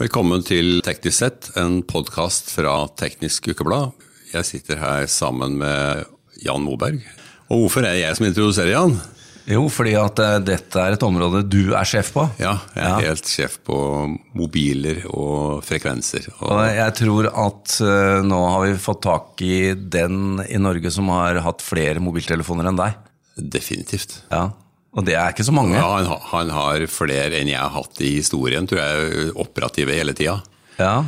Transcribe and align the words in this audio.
Velkommen 0.00 0.40
til 0.40 0.80
Teknisk 0.80 1.18
sett, 1.20 1.48
en 1.60 1.82
podkast 1.84 2.48
fra 2.54 2.86
Teknisk 2.96 3.50
Ukeblad. 3.52 3.90
Jeg 4.32 4.46
sitter 4.48 4.78
her 4.80 5.04
sammen 5.10 5.58
med 5.60 6.06
Jan 6.40 6.64
Moberg. 6.64 7.02
Og 7.52 7.66
hvorfor 7.66 7.84
er 7.84 7.92
det 7.92 8.00
jeg 8.06 8.16
som 8.16 8.26
introduserer 8.30 8.72
Jan? 8.72 8.94
Jo, 9.52 9.66
fordi 9.74 9.92
at 10.00 10.22
eh, 10.22 10.38
dette 10.46 10.80
er 10.80 10.96
et 10.96 11.04
område 11.04 11.42
du 11.44 11.74
er 11.76 11.84
sjef 11.88 12.12
på. 12.14 12.24
Ja, 12.40 12.54
jeg 12.72 12.88
er 12.88 13.06
helt 13.10 13.28
sjef 13.28 13.58
på 13.68 13.76
mobiler 14.38 15.02
og 15.10 15.60
frekvenser. 15.66 16.30
Og 16.40 16.62
jeg 16.72 16.96
tror 17.02 17.28
at 17.28 17.76
eh, 17.84 18.24
nå 18.24 18.40
har 18.46 18.64
vi 18.64 18.80
fått 18.80 19.04
tak 19.04 19.44
i 19.44 19.74
den 19.76 20.40
i 20.48 20.62
Norge 20.62 20.94
som 20.94 21.12
har 21.12 21.42
hatt 21.44 21.64
flere 21.66 22.00
mobiltelefoner 22.00 22.72
enn 22.72 22.80
deg. 22.80 22.96
Definitivt. 23.36 24.22
Ja, 24.32 24.48
Og 24.92 25.06
det 25.06 25.16
er 25.16 25.32
ikke 25.32 25.46
så 25.46 25.54
mange. 25.56 25.78
Ja, 25.78 25.88
han, 25.88 26.08
han 26.32 26.52
har 26.52 26.84
flere 26.92 27.40
enn 27.40 27.48
jeg 27.48 27.60
har 27.60 27.72
hatt 27.72 28.00
i 28.04 28.14
historien, 28.18 28.68
tror 28.68 28.82
jeg, 28.82 29.30
operative 29.40 29.96
hele 29.96 30.12
tida. 30.16 30.36
Ja. 30.76 30.98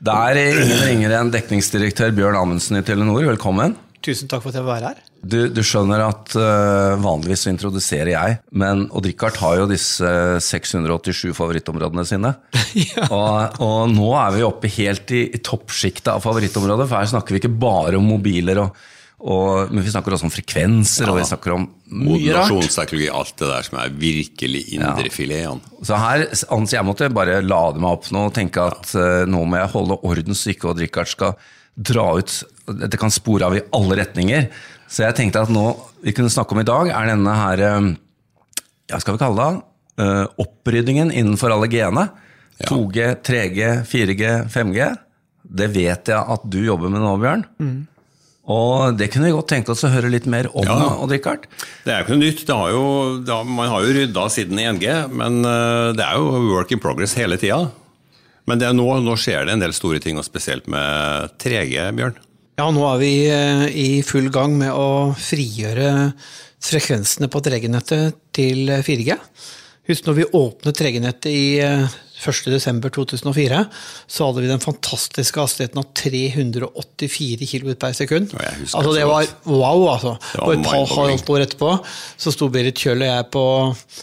Det 0.00 0.16
er 0.16 0.40
ingen 0.54 0.82
ringere 0.86 1.20
enn 1.20 1.32
dekningsdirektør 1.34 2.14
Bjørn 2.16 2.38
Amundsen 2.40 2.80
i 2.80 2.84
Telenor. 2.86 3.26
Velkommen. 3.28 3.76
Tusen 4.00 4.30
takk 4.32 4.40
for 4.40 4.48
at 4.48 4.56
jeg 4.56 4.64
får 4.64 4.70
være 4.70 4.90
her. 4.94 5.00
Du, 5.20 5.36
du 5.52 5.60
skjønner 5.60 6.00
at 6.06 6.32
uh, 6.40 6.96
vanligvis 7.04 7.42
så 7.44 7.50
introduserer 7.52 8.14
jeg, 8.14 8.38
men 8.56 8.86
Odd-Rikard 8.96 9.36
har 9.42 9.58
jo 9.60 9.66
disse 9.68 10.12
687 10.46 11.34
favorittområdene 11.36 12.06
sine. 12.08 12.30
og, 13.12 13.60
og 13.60 13.92
nå 13.92 14.08
er 14.22 14.38
vi 14.38 14.46
oppe 14.46 14.72
helt 14.78 15.12
i, 15.12 15.26
i 15.36 15.42
toppsjiktet 15.44 16.08
av 16.14 16.24
favorittområdet, 16.24 16.88
for 16.88 16.96
her 16.96 17.12
snakker 17.12 17.36
vi 17.36 17.42
ikke 17.42 17.52
bare 17.60 18.00
om 18.00 18.08
mobiler, 18.08 18.62
og, 18.64 18.80
og, 19.20 19.68
men 19.68 19.84
vi 19.84 19.92
snakker 19.92 20.14
også 20.16 20.26
om 20.28 20.32
frekvenser, 20.32 21.10
og 21.12 21.18
vi 21.18 21.26
snakker 21.28 21.52
om 21.52 21.66
mye 21.92 22.32
rart. 22.32 22.48
Modulasjonsteknologi, 22.48 23.08
alt 23.12 23.34
det 23.36 23.50
der 23.50 23.66
som 23.66 23.78
er 23.82 23.94
virkelig 24.00 24.62
indrefileten. 24.78 25.60
Jan. 25.60 25.84
Så 25.84 26.00
her, 26.00 26.24
anser 26.56 26.78
jeg 26.78 26.88
måtte 26.88 27.10
bare 27.12 27.40
lade 27.44 27.82
meg 27.82 27.98
opp 27.98 28.08
nå 28.14 28.26
og 28.30 28.36
tenke 28.36 28.64
at 28.72 28.94
eh, 28.96 29.24
nå 29.28 29.42
må 29.44 29.60
jeg 29.60 29.72
holde 29.74 29.98
orden 30.08 30.36
så 30.36 30.54
ikke 30.54 30.70
Odd-Rikard 30.72 31.12
skal 31.12 31.36
dra 31.76 32.06
ut 32.18 32.32
Dette 32.80 32.98
kan 33.00 33.12
spore 33.12 33.48
av 33.48 33.56
i 33.56 33.64
alle 33.76 34.00
retninger. 34.00 34.48
Så 34.90 35.04
jeg 35.04 35.16
tenkte 35.18 35.44
at 35.44 35.52
nå 35.52 35.66
vi 36.04 36.14
kunne 36.16 36.32
snakke 36.32 36.56
om 36.56 36.62
i 36.62 36.68
dag, 36.68 36.92
er 36.94 37.12
denne 37.12 37.34
her 37.44 37.64
hva 37.66 37.74
Ja, 38.90 38.98
skal 38.98 39.16
vi 39.16 39.22
kalle 39.22 39.42
det 39.42 39.66
Uh, 40.00 40.24
oppryddingen 40.40 41.10
innenfor 41.12 41.52
alle 41.52 41.66
G-ene. 41.68 42.06
2G, 42.64 43.02
3G, 43.20 43.66
4G, 43.84 44.30
5G. 44.48 44.86
Det 45.44 45.66
vet 45.74 46.08
jeg 46.08 46.16
at 46.16 46.44
du 46.48 46.56
jobber 46.62 46.92
med 46.92 47.02
nå, 47.04 47.10
Bjørn. 47.20 47.44
Og 48.50 48.96
det 48.98 49.10
kunne 49.12 49.28
vi 49.28 49.34
godt 49.36 49.50
tenke 49.52 49.70
oss 49.74 49.84
å 49.86 49.90
høre 49.92 50.10
litt 50.10 50.26
mer 50.30 50.48
om, 50.50 50.64
Ja. 50.66 50.78
Odd-Rikard. 51.04 51.44
Det 51.84 51.92
er 51.92 52.00
jo 52.00 52.06
ikke 52.08 52.16
noe 52.16 52.24
nytt. 52.24 52.40
Det 52.48 52.56
har 52.56 52.72
jo, 52.74 52.84
det 53.22 53.34
har, 53.36 53.44
man 53.46 53.70
har 53.70 53.84
jo 53.86 53.92
rydda 53.94 54.24
siden 54.34 54.58
i 54.58 54.66
NG, 54.74 54.86
men 55.14 55.38
eh, 55.46 55.90
det 55.98 56.06
er 56.06 56.18
jo 56.18 56.40
work 56.50 56.72
in 56.74 56.82
progress 56.82 57.14
hele 57.20 57.38
tida. 57.40 57.60
Men 58.50 58.58
det 58.58 58.66
er 58.66 58.74
nå, 58.74 58.88
nå 59.04 59.14
skjer 59.20 59.46
det 59.46 59.54
en 59.54 59.62
del 59.62 59.74
store 59.76 60.00
ting, 60.02 60.18
og 60.18 60.26
spesielt 60.26 60.66
med 60.72 61.36
3G, 61.38 61.76
Bjørn. 61.94 62.18
Ja, 62.58 62.66
nå 62.74 62.82
er 62.90 62.98
vi 63.00 63.12
eh, 63.30 63.66
i 63.70 63.88
full 64.04 64.26
gang 64.34 64.56
med 64.58 64.74
å 64.74 65.12
frigjøre 65.16 66.10
frekvensene 66.60 67.30
på 67.32 67.40
3G-nettet 67.46 68.18
til 68.36 68.68
4G. 68.84 69.14
Husk 69.90 70.06
når 70.08 70.18
vi 70.18 70.26
åpnet 70.36 70.76
3G-nettet 70.82 71.30
i 71.32 71.44
eh, 71.64 71.86
1.12.2004, 72.20 73.64
så 74.10 74.28
hadde 74.28 74.44
vi 74.44 74.50
den 74.50 74.62
fantastiske 74.62 75.40
hastigheten 75.40 75.80
av 75.82 75.90
384 75.96 77.48
kb 77.50 77.74
per 77.80 77.96
sekund. 77.96 78.34
Husker 78.36 78.78
Altså 78.80 78.94
det 78.94 79.00
det 79.00 79.08
var 79.08 79.26
wow, 79.48 79.86
altså. 79.94 80.12
Det 80.20 80.40
var 80.40 80.46
Og 80.46 80.52
et 80.54 80.66
par 80.66 80.90
halvt 80.92 81.30
år 81.32 81.44
etterpå 81.46 81.70
så 82.20 82.32
sto 82.34 82.48
Berit 82.52 82.76
Kjøll 82.80 83.00
og 83.04 83.08
jeg 83.08 83.26
på 83.32 83.44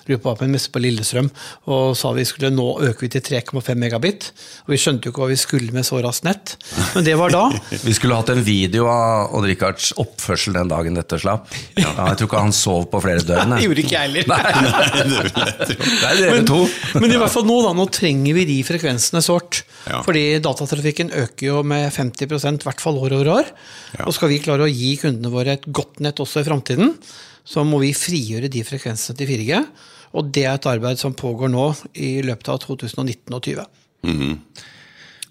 lurer 0.07 0.21
på 0.23 0.33
en 0.47 0.53
messe 0.55 0.71
på 0.73 0.81
Lillestrøm 0.81 1.29
og 1.69 1.93
sa 1.97 2.11
vi 2.17 2.25
skulle 2.27 2.49
nå 2.53 2.65
øke 2.87 3.05
vi 3.05 3.11
til 3.13 3.23
3,5 3.27 3.77
megabit. 3.77 4.31
Og 4.65 4.73
vi 4.73 4.79
skjønte 4.81 5.07
jo 5.07 5.13
ikke 5.13 5.23
hva 5.23 5.29
vi 5.31 5.39
skulle 5.39 5.75
med 5.75 5.85
så 5.87 6.01
raskt 6.03 6.25
nett, 6.27 6.55
men 6.95 7.05
det 7.05 7.15
var 7.19 7.33
da. 7.33 7.43
Vi 7.87 7.93
skulle 7.95 8.17
hatt 8.17 8.29
en 8.33 8.41
video 8.43 8.87
av 8.89 9.35
Odd-Rikards 9.37 9.91
oppførsel 10.01 10.55
den 10.57 10.69
dagen 10.71 10.97
dette 10.97 11.19
slapp. 11.21 11.51
Ja, 11.77 11.91
jeg 12.09 12.17
tror 12.19 12.29
ikke 12.29 12.41
han 12.41 12.55
sov 12.55 12.87
på 12.91 13.01
flere 13.03 13.23
døgn. 13.27 13.53
Det 13.57 13.67
gjorde 13.67 13.83
ikke 13.83 13.95
jeg 13.95 14.09
heller. 14.09 14.25
Det 15.67 16.07
er 16.09 16.19
dere 16.19 16.41
to. 16.47 16.59
Men 16.97 17.13
i 17.13 17.19
hvert 17.21 17.33
fall 17.33 17.45
nå, 17.47 17.59
da, 17.65 17.73
nå 17.77 17.85
trenger 18.07 18.37
vi 18.37 18.45
de 18.47 18.57
frekvensene 18.63 19.21
sårt. 19.23 19.61
Ja. 19.87 20.01
Fordi 20.05 20.39
datatrafikken 20.43 21.11
øker 21.11 21.49
jo 21.49 21.61
med 21.67 21.91
50 21.91 22.23
i 22.23 22.63
hvert 22.63 22.83
fall 22.83 22.99
år 23.01 23.17
over 23.19 23.31
år. 23.35 23.51
Og 24.05 24.15
skal 24.15 24.31
vi 24.31 24.41
klare 24.43 24.67
å 24.67 24.71
gi 24.71 24.95
kundene 25.01 25.33
våre 25.33 25.57
et 25.57 25.67
godt 25.67 25.99
nett 26.03 26.19
også 26.23 26.41
i 26.41 26.47
framtiden, 26.47 26.95
så 27.47 27.63
må 27.67 27.79
vi 27.83 27.93
frigjøre 27.95 28.51
de 28.51 28.63
frekvensene 28.67 29.17
til 29.17 29.29
4G. 29.29 29.61
Og 30.17 30.31
det 30.33 30.45
er 30.47 30.55
et 30.55 30.69
arbeid 30.69 30.99
som 30.99 31.15
pågår 31.17 31.51
nå 31.51 31.69
i 31.99 32.17
løpet 32.25 32.51
av 32.53 32.61
2019 32.63 33.35
og 33.35 33.43
2020. 33.43 33.67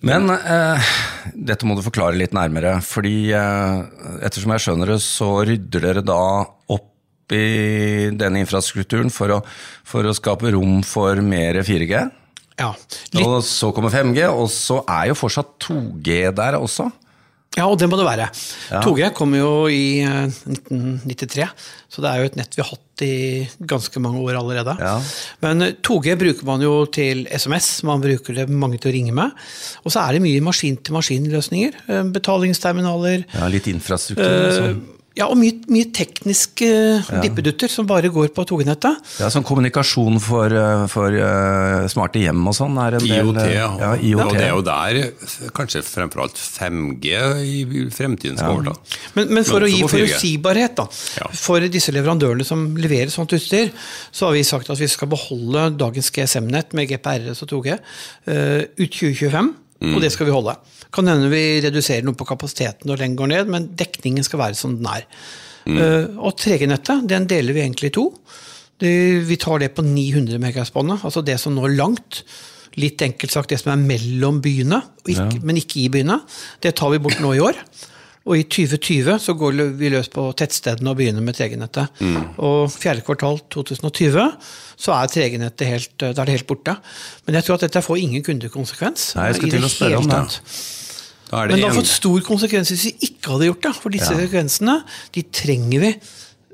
Men 0.07 0.29
eh, 0.31 0.91
dette 1.33 1.67
må 1.67 1.75
du 1.77 1.85
forklare 1.85 2.19
litt 2.21 2.37
nærmere, 2.37 2.77
fordi 2.85 3.33
eh, 3.35 3.79
ettersom 4.27 4.53
jeg 4.53 4.67
skjønner 4.67 4.93
det, 4.93 5.01
så 5.03 5.31
rydder 5.49 5.87
dere 5.89 6.05
da 6.05 6.21
opp 6.77 7.33
i 7.35 8.13
denne 8.15 8.45
infrastrukturen 8.45 9.11
for 9.11 9.33
å, 9.35 9.41
for 9.89 10.07
å 10.07 10.15
skape 10.15 10.53
rom 10.55 10.83
for 10.87 11.19
mer 11.25 11.59
4G. 11.67 12.05
Ja, 12.59 12.71
litt, 13.13 13.27
Og 13.27 13.43
så 13.45 13.69
kommer 13.77 13.93
5G, 13.93 14.23
og 14.33 14.47
så 14.53 14.81
er 14.89 15.11
jo 15.11 15.19
fortsatt 15.19 15.59
2G 15.67 16.31
der 16.39 16.57
også. 16.57 16.87
ja, 17.57 17.67
og 17.69 17.79
det 17.81 17.89
må 17.89 17.97
det 17.97 18.05
være. 18.07 18.29
2G 18.85 19.11
kom 19.17 19.35
jo 19.37 19.67
i 19.73 20.01
eh, 20.05 20.27
1993, 20.29 21.47
så 21.93 22.03
det 22.05 22.11
er 22.11 22.21
jo 22.21 22.31
et 22.31 22.37
nett 22.41 22.57
vi 22.57 22.63
har 22.65 22.69
hatt 22.73 23.05
i 23.05 23.13
ganske 23.69 24.01
mange 24.01 24.21
år 24.25 24.39
allerede. 24.41 24.75
Ja. 24.81 24.97
Men 25.45 25.63
eh, 25.65 25.75
2G 25.85 26.17
bruker 26.21 26.49
man 26.49 26.65
jo 26.65 26.75
til 26.93 27.25
SMS, 27.33 27.83
man 27.89 28.01
bruker 28.05 28.37
det 28.41 28.49
mange 28.53 28.81
til 28.81 28.91
å 28.93 28.97
ringe 28.97 29.13
med. 29.17 29.33
Og 29.85 29.93
så 29.93 30.05
er 30.07 30.17
det 30.17 30.25
mye 30.25 30.41
maskin-til-maskin-løsninger. 30.49 31.81
eh, 31.89 32.03
Betalingsterminaler. 32.17 33.25
Ja, 33.37 33.49
litt 33.53 33.69
infrastruktur. 33.73 34.25
liksom. 34.25 34.65
eh, 34.65 34.77
sånn. 34.77 34.85
Ja, 35.17 35.31
og 35.33 35.39
mye, 35.41 35.55
mye 35.73 35.89
tekniske 35.97 36.67
dippedutter 37.23 37.71
som 37.73 37.87
bare 37.89 38.11
går 38.13 38.29
på 38.37 38.45
2G-nettet. 38.51 38.99
Ja, 39.23 39.31
sånn 39.33 39.47
kommunikasjon 39.49 40.19
for, 40.21 40.53
eh, 40.53 40.83
for 40.93 41.17
eh, 41.17 41.87
smarte 41.89 42.21
hjem 42.21 42.43
og 42.51 42.57
sånn 42.59 42.77
er 42.83 42.99
en 42.99 43.07
IoT, 43.07 43.39
del 43.39 43.55
ja. 43.55 43.71
ja. 43.81 43.95
IoT. 43.97 44.27
Og 44.27 44.37
det 44.37 44.45
er 44.45 44.53
jo 44.53 44.67
der 44.67 45.51
kanskje 45.57 45.81
fremfor 45.89 46.27
alt 46.27 46.37
5G 46.37 47.17
i 47.41 47.87
fremtiden 47.97 48.37
skal 48.37 48.59
overta. 48.59 48.77
Men, 49.17 49.33
men 49.39 49.49
for 49.49 49.65
Men 49.65 49.71
å 49.71 49.73
gi 49.73 49.81
også 49.81 49.89
på 49.89 49.95
4G. 49.95 50.05
forutsigbarhet 50.05 50.79
da, 50.83 50.89
for 51.47 51.71
disse 51.79 51.97
leverandørene 51.97 52.45
som 52.45 52.69
leverer 52.77 53.13
sånt 53.15 53.33
utstyr, 53.37 53.73
så 54.13 54.29
har 54.29 54.37
vi 54.37 54.45
sagt 54.45 54.69
at 54.69 54.85
vi 54.85 54.91
skal 54.93 55.09
beholde 55.17 55.71
dagens 55.81 56.13
GSM-nett 56.13 56.77
med 56.77 56.93
GPRS 56.93 57.41
og 57.47 57.55
2G 57.57 57.73
eh, 57.73 58.67
ut 58.69 58.91
2025, 58.93 59.55
Mm. 59.77 59.93
og 59.93 60.01
det 60.01 60.11
skal 60.15 60.29
vi 60.29 60.33
holde. 60.33 60.55
Kan 60.95 61.09
hende 61.11 61.29
vi 61.29 61.61
reduserer 61.65 62.05
noe 62.07 62.17
på 62.17 62.27
kapasiteten 62.29 62.89
når 62.89 63.03
den 63.03 63.17
går 63.19 63.33
ned, 63.33 63.53
men 63.53 63.71
dekningen 63.77 64.25
skal 64.25 64.41
være 64.41 64.59
som 64.59 64.79
den 64.79 64.89
er. 64.89 65.05
Mm. 65.67 65.79
Eh, 65.79 66.05
og 66.17 66.37
3G-nettet, 66.41 67.05
den 67.11 67.27
deler 67.29 67.57
vi 67.57 67.65
egentlig 67.65 67.91
i 67.91 67.97
to. 67.99 68.07
Det, 68.81 68.93
vi 69.29 69.39
tar 69.41 69.61
det 69.63 69.73
på 69.77 69.85
900 69.85 70.39
MHz-båndet, 70.41 71.05
altså 71.05 71.25
det 71.25 71.39
som 71.43 71.57
når 71.57 71.77
langt. 71.77 72.23
Litt 72.77 73.01
enkelt 73.05 73.33
sagt 73.33 73.53
det 73.53 73.61
som 73.61 73.73
er 73.73 73.85
mellom 73.85 74.43
byene, 74.45 74.83
men 75.43 75.61
ikke 75.61 75.87
i 75.87 75.91
byene. 75.93 76.21
Det 76.61 76.75
tar 76.77 76.93
vi 76.93 77.01
bort 77.03 77.21
nå 77.25 77.33
i 77.37 77.43
år. 77.45 77.57
Og 78.27 78.41
i 78.41 78.43
2020 78.43 79.21
så 79.23 79.35
går 79.39 79.61
vi 79.79 79.91
løs 79.93 80.09
på 80.11 80.25
tettstedene 80.39 80.91
og 80.91 80.99
begynner 80.99 81.23
med 81.23 81.37
3G-nettet. 81.39 82.01
Og 82.43 82.73
fjerde 82.75 83.05
kvartal 83.07 83.39
2020 83.55 84.19
så 84.77 84.97
er 84.97 85.13
3G-nettet 85.13 85.71
helt, 85.71 85.95
er 86.03 86.17
det 86.19 86.35
helt 86.35 86.49
borte. 86.49 86.75
Men 87.27 87.39
jeg 87.39 87.47
tror 87.47 87.61
at 87.61 87.69
dette 87.69 87.85
får 87.87 88.03
ingen 88.03 88.27
kundekonsekvens. 88.27 89.13
Nei, 89.19 89.31
jeg 89.31 89.39
skal 89.39 89.55
til 89.55 89.69
å 89.69 89.73
spørre 89.73 90.03
om 90.03 90.11
det. 90.11 90.25
Da 91.27 91.43
Men 91.47 91.59
det 91.59 91.67
har 91.67 91.75
fått 91.75 91.91
stor 91.91 92.23
konsekvens 92.27 92.71
hvis 92.71 92.87
vi 92.87 93.11
ikke 93.11 93.35
hadde 93.35 93.49
gjort 93.51 93.65
det. 93.67 93.75
For 93.79 93.95
disse 93.95 94.13
frekvensene 94.15 94.77
de 95.15 95.25
trenger 95.35 95.83
vi, 95.83 95.93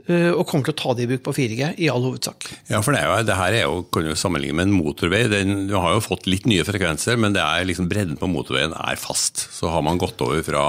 eh, 0.06 0.30
og 0.32 0.46
kommer 0.48 0.68
til 0.68 0.76
å 0.76 0.80
ta 0.80 0.94
det 0.96 1.04
i 1.04 1.10
bruk 1.10 1.24
på 1.26 1.36
4G 1.40 1.72
i 1.84 1.90
all 1.92 2.04
hovedsak. 2.04 2.48
ja, 2.68 2.80
for 2.84 2.92
det, 2.92 3.02
er 3.02 3.10
jo, 3.10 3.26
det 3.28 3.40
her 3.40 3.58
er 3.58 3.66
jo, 3.66 3.82
kan 3.92 4.08
jo 4.08 4.16
sammenligne 4.16 4.60
med 4.60 4.70
en 4.70 4.76
motorvei. 4.76 5.24
Den, 5.32 5.66
du 5.68 5.76
har 5.76 5.96
jo 5.96 6.04
fått 6.04 6.28
litt 6.28 6.48
nye 6.48 6.64
frekvenser, 6.68 7.20
men 7.20 7.36
det 7.36 7.44
er 7.44 7.68
liksom 7.68 7.88
bredden 7.92 8.20
på 8.20 8.28
motorveien 8.32 8.76
er 8.76 9.00
fast. 9.00 9.48
Så 9.56 9.72
har 9.72 9.84
man 9.84 10.00
gått 10.00 10.20
over 10.24 10.44
fra 10.44 10.64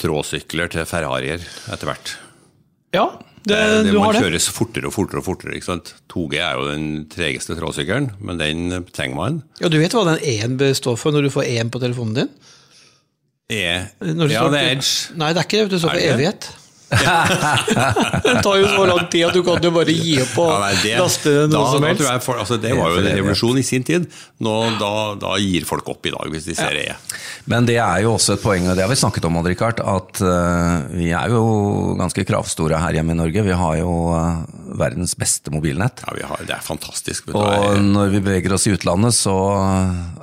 tråsykler 0.00 0.70
til 0.72 0.86
Ferrarier 0.88 1.42
etter 1.72 1.88
hvert. 1.90 2.14
Ja, 2.94 3.06
det, 3.44 3.58
Det, 3.84 3.92
du 3.92 3.98
har 4.00 4.14
det. 4.16 4.22
kjøres 4.24 4.48
fortere 4.54 4.88
og 4.88 4.94
fortere 4.94 5.20
og 5.20 5.26
fortere. 5.26 5.54
ikke 5.58 5.68
sant? 5.68 5.94
2G 6.12 6.38
er 6.40 6.54
jo 6.58 6.66
den 6.70 6.86
tregeste 7.12 7.56
tråsykkelen, 7.58 8.10
men 8.24 8.38
den 8.40 8.84
trenger 8.94 9.16
man. 9.18 9.42
Ja, 9.60 9.68
Du 9.68 9.78
vet 9.78 9.92
hva 9.92 10.04
den 10.08 10.22
E-en 10.24 10.56
består 10.60 10.96
for 10.96 11.12
når 11.12 11.26
du 11.28 11.30
får 11.34 11.44
E-en 11.50 11.70
på 11.74 11.80
telefonen 11.82 12.14
din? 12.22 12.30
E, 13.52 13.60
ja, 13.60 13.88
det 14.00 14.60
er 14.60 14.70
Edge. 14.72 15.12
Nei, 15.20 15.32
det 15.36 15.42
er 15.42 15.44
ikke 15.44 15.58
det. 15.64 15.70
Det 15.74 15.80
står 15.82 15.92
for 15.92 16.00
det 16.00 16.38
det? 17.00 18.22
den 18.26 18.40
tar 18.44 18.58
jo 18.60 18.68
så 18.70 18.86
lang 18.88 19.02
tid 19.12 19.26
at 19.28 19.36
du 19.36 19.42
kan 19.46 19.62
jo 19.64 19.72
bare 19.74 19.94
gi 19.94 20.16
opp 20.22 20.36
og 20.44 20.50
Ja, 20.52 20.58
nei, 20.62 20.72
det, 20.82 20.94
laste 21.00 21.34
noe 21.48 21.52
da, 21.54 21.64
som 21.72 21.86
helst. 21.88 22.04
jeg 22.06 22.24
for, 22.24 22.40
altså, 22.44 22.58
det 22.62 22.72
var 22.78 22.94
jo 22.94 23.02
en 23.02 23.10
revolusjon 23.10 23.60
i 23.60 23.66
sin 23.66 23.86
tid. 23.86 24.06
Nå, 24.44 24.54
da, 24.80 24.92
da 25.20 25.34
gir 25.42 25.66
folk 25.68 25.88
opp 25.94 26.08
i 26.08 26.14
dag, 26.14 26.30
hvis 26.32 26.48
de 26.48 26.56
ser 26.58 26.78
E. 26.80 26.88
Men 27.50 27.68
det 27.68 27.78
er 27.82 28.04
jo 28.04 28.14
også 28.14 28.36
et 28.36 28.44
poeng, 28.44 28.68
og 28.70 28.78
det 28.78 28.84
har 28.86 28.92
vi 28.92 28.98
snakket 28.98 29.28
om, 29.28 29.40
Richard, 29.44 29.82
at 29.84 30.22
uh, 30.24 30.86
vi 30.94 31.10
er 31.14 31.34
jo 31.34 31.44
ganske 31.98 32.24
kravstore 32.28 32.80
her 32.80 32.98
hjemme 32.98 33.14
i 33.14 33.20
Norge. 33.20 33.44
Vi 33.44 33.58
har 33.60 33.76
jo 33.80 33.92
uh, 34.14 34.44
verdens 34.80 35.16
beste 35.18 35.52
mobilnett. 35.54 36.04
Ja, 36.06 36.16
vi 36.16 36.26
har, 36.30 36.42
det 36.48 36.56
er 36.56 36.64
fantastisk. 36.64 37.30
Og 37.34 37.80
når 37.84 38.14
vi 38.14 38.24
beveger 38.24 38.56
oss 38.56 38.68
i 38.68 38.74
utlandet, 38.74 39.16
så 39.16 39.36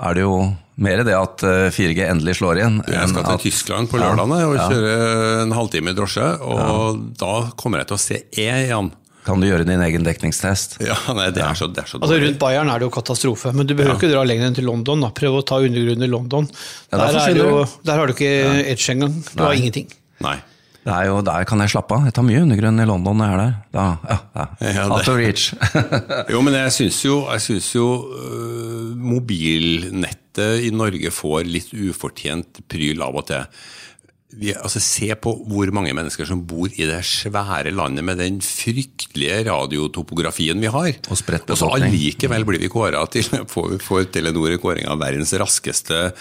er 0.01 0.17
det 0.17 0.25
jo 0.25 0.35
Mer 0.81 1.03
det 1.05 1.13
at 1.13 1.43
eh, 1.45 1.67
4G 1.73 2.07
endelig 2.09 2.39
slår 2.39 2.57
igjen. 2.61 2.79
Jeg 2.89 3.09
skal 3.11 3.23
til 3.27 3.35
at- 3.35 3.43
Tyskland 3.45 3.89
på 3.91 3.99
lørdag 4.01 4.31
og 4.33 4.55
kjøre 4.57 5.43
en 5.43 5.53
halvtime 5.53 5.93
i 5.93 5.97
drosje, 5.97 6.31
og 6.41 7.03
da 7.21 7.33
kommer 7.59 7.83
jeg 7.83 7.91
til 7.91 7.97
å 7.99 8.01
se 8.01 8.17
E 8.33 8.49
igjen. 8.65 8.91
Kan 9.21 9.37
du 9.37 9.45
gjøre 9.45 9.67
din 9.69 9.77
egen 9.85 10.01
dekningstest? 10.01 10.79
Ja, 10.81 10.95
nei, 11.13 11.27
det 11.29 11.43
er 11.45 11.53
så, 11.53 11.67
det 11.69 11.83
er 11.83 11.89
så 11.91 11.99
Altså. 12.01 12.15
Rundt 12.23 12.39
Bayern 12.41 12.71
er 12.73 12.81
det 12.81 12.87
jo 12.87 12.93
katastrofe, 12.95 13.51
men 13.53 13.67
du 13.69 13.75
behøver 13.77 13.99
ikke 13.99 14.09
dra 14.09 14.23
lenger 14.25 14.47
enn 14.49 14.55
til 14.57 14.65
London. 14.65 15.03
da. 15.05 15.11
Prøv 15.13 15.37
å 15.37 15.43
ta 15.45 15.59
undergrunnen 15.61 16.01
i 16.07 16.09
London. 16.09 16.47
Ja, 16.89 16.97
der 16.97 17.13
der, 17.13 17.27
er 17.29 17.37
jo, 17.37 17.59
der 17.85 17.99
har 18.01 18.09
du 18.09 18.15
ikke 18.15 18.31
edge 18.65 18.95
engang. 18.95 19.19
Du 19.35 19.43
har 19.45 19.53
ingenting. 19.53 19.85
Nei. 20.25 20.39
Det 20.81 20.89
er 20.93 21.05
jo, 21.11 21.19
Der 21.21 21.43
kan 21.45 21.61
jeg 21.61 21.69
slappe 21.75 21.93
av. 21.93 22.05
Jeg 22.09 22.15
tar 22.17 22.25
mye 22.25 22.41
undergrunn 22.41 22.81
i 22.81 22.87
London 22.89 23.19
når 23.21 23.27
jeg 23.29 23.35
er 23.35 23.41
der. 23.43 23.51
Da, 23.75 23.83
ja, 24.09 24.17
ja. 24.39 24.45
Ja, 24.79 24.85
Out 24.89 25.11
of 25.11 25.19
reach. 25.19 25.51
Jo, 26.33 26.41
men 26.41 26.57
jeg 26.57 26.73
syns 26.73 27.03
jo, 27.05 27.19
jeg 27.29 27.43
synes 27.45 27.67
jo 27.75 27.85
uh, 28.07 28.95
mobilnettet 28.97 30.65
i 30.65 30.71
Norge 30.73 31.11
får 31.13 31.45
litt 31.49 31.71
ufortjent 31.75 32.63
pryl 32.71 33.01
av 33.05 33.21
og 33.21 33.27
til. 33.29 33.45
Vi, 34.31 34.53
altså, 34.55 34.79
se 34.79 35.09
på 35.19 35.33
hvor 35.51 35.67
mange 35.75 35.91
mennesker 35.93 36.23
som 36.29 36.39
bor 36.47 36.71
i 36.71 36.85
det 36.87 37.01
svære 37.03 37.73
landet 37.75 38.05
med 38.07 38.17
den 38.23 38.37
fryktelige 38.41 39.41
radiotopografien 39.49 40.61
vi 40.63 40.69
har. 40.71 40.93
Og 41.11 41.19
spredt 41.19 41.49
Og 41.51 41.59
så 41.59 41.67
befolkning. 41.67 41.91
allikevel 41.91 42.45
blir 42.47 42.61
vi 42.63 42.69
kåra 42.71 43.01
til 43.11 43.27
får, 43.53 43.75
får 43.83 44.07
Telenor 44.15 44.53
en 44.55 44.61
kåring 44.63 44.87
av 44.87 45.01
verdens 45.03 45.35
raskeste 45.41 46.13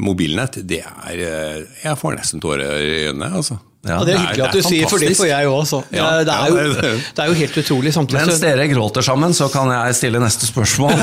mobilnett. 0.00 0.62
Det 0.64 0.80
er 0.86 1.20
øh, 1.28 1.68
Jeg 1.84 2.00
får 2.00 2.16
nesten 2.18 2.40
tårer 2.42 2.72
i 2.80 3.04
øynene, 3.10 3.28
altså. 3.36 3.60
Ja, 3.82 3.96
Og 3.98 4.06
det 4.06 4.12
er 4.14 4.20
hyggelig 4.22 4.44
at 4.46 4.52
du 4.54 4.58
er 4.60 4.66
sier, 4.68 4.86
for 4.86 5.02
det 5.02 5.16
får 5.18 5.26
jeg 5.26 5.48
også. 5.50 5.78
Ja, 5.90 6.08
det, 6.22 6.30
er 6.30 6.52
jo, 6.52 6.74
det 6.78 7.22
er- 7.24 7.30
jo 7.32 7.34
helt 7.40 7.56
utrolig. 7.58 7.92
Samtidig 7.96 8.20
Mens 8.28 8.38
dere 8.44 8.66
gråter 8.70 9.02
sammen, 9.02 9.34
så 9.34 9.48
kan 9.50 9.72
jeg 9.74 9.96
stille 9.98 10.20
neste 10.22 10.46
spørsmål. 10.46 10.94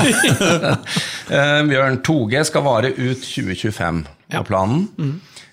Eh, 1.30 1.60
Bjørn, 1.68 2.00
2G 2.02 2.40
skal 2.48 2.64
vare 2.66 2.88
ut 2.96 3.20
2025 3.22 4.00
på 4.34 4.40
planen. 4.48 4.88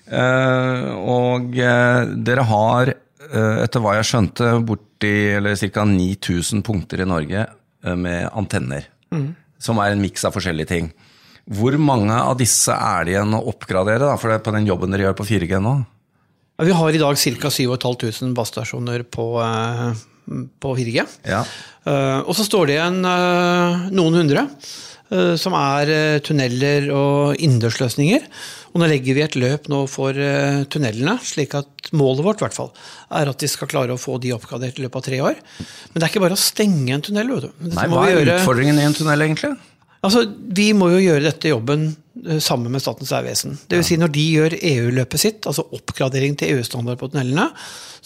Eh, 0.08 0.86
og 0.98 1.52
eh, 1.54 2.08
dere 2.26 2.46
har, 2.48 2.90
etter 3.28 3.84
hva 3.84 3.92
jeg 3.98 4.08
skjønte, 4.08 4.48
borti 4.66 5.12
ca. 5.70 5.84
9000 5.86 6.64
punkter 6.66 7.04
i 7.04 7.06
Norge 7.06 7.44
med 7.94 8.24
antenner. 8.32 8.88
Som 9.62 9.78
er 9.84 9.92
en 9.94 10.02
miks 10.02 10.24
av 10.26 10.34
forskjellige 10.34 10.70
ting. 10.72 10.90
Hvor 11.48 11.76
mange 11.80 12.12
av 12.16 12.34
disse 12.40 12.74
er 12.74 13.04
det 13.06 13.14
igjen 13.14 13.36
å 13.38 13.44
oppgradere 13.52 14.02
da, 14.08 14.16
for 14.20 14.32
det 14.32 14.40
er 14.40 14.44
på 14.48 14.52
den 14.56 14.66
jobben 14.68 14.90
dere 14.92 15.06
gjør 15.10 15.16
på 15.20 15.28
4G 15.30 15.60
nå? 15.64 15.76
Vi 16.58 16.74
har 16.74 16.90
i 16.92 16.98
dag 16.98 17.14
ca. 17.16 17.50
7500 17.50 18.34
basestasjoner 18.34 19.04
på, 19.06 19.26
eh, 19.42 19.92
på 20.58 20.74
4G. 20.74 21.04
Ja. 21.30 21.44
Eh, 21.86 22.18
og 22.26 22.34
så 22.34 22.42
står 22.46 22.66
det 22.66 22.74
igjen 22.78 22.98
eh, 23.06 23.88
noen 23.94 24.18
hundre 24.22 24.48
som 25.40 25.54
er 25.56 26.20
tunneler 26.20 26.90
og 26.92 27.38
innendørsløsninger. 27.40 28.26
Og 28.74 28.82
nå 28.82 28.88
legger 28.90 29.16
vi 29.16 29.22
et 29.24 29.38
løp 29.40 29.70
nå 29.72 29.78
for 29.88 30.12
tunnelene, 30.68 31.14
slik 31.24 31.54
at 31.56 31.88
målet 31.96 32.26
vårt 32.26 32.42
hvert 32.44 32.52
fall, 32.52 32.68
er 33.16 33.30
at 33.32 33.40
de 33.40 33.48
skal 33.48 33.70
klare 33.72 33.96
å 33.96 34.02
få 34.02 34.18
de 34.20 34.34
oppgradert 34.36 34.76
i 34.76 34.84
løpet 34.84 35.00
av 35.00 35.06
tre 35.06 35.22
år. 35.24 35.40
Men 35.94 35.96
det 35.96 36.04
er 36.04 36.12
ikke 36.12 36.24
bare 36.26 36.36
å 36.36 36.42
stenge 36.42 36.92
en 36.92 37.06
tunnel. 37.08 37.32
Vet 37.38 37.46
du. 37.46 37.54
Dette 37.70 37.78
Nei, 37.78 37.86
hva 37.88 38.02
er 38.04 38.18
gjøre- 38.18 38.36
utfordringen 38.42 38.82
i 38.82 38.84
en 38.84 38.98
tunnel, 39.00 39.24
egentlig? 39.30 39.54
Altså, 40.04 40.26
Vi 40.54 40.70
må 40.78 40.92
jo 40.92 41.00
gjøre 41.02 41.24
dette 41.26 41.50
jobben 41.50 41.88
eh, 42.22 42.38
sammen 42.42 42.70
med 42.74 42.82
Statens 42.84 43.10
vegvesen. 43.14 43.56
Si 43.82 43.96
når 43.98 44.12
de 44.14 44.24
gjør 44.36 44.54
EU-løpet 44.58 45.22
sitt, 45.22 45.46
altså 45.50 45.64
oppgradering 45.74 46.36
til 46.38 46.54
EU-standard 46.54 47.00
på 47.00 47.08
tunnelene, 47.10 47.48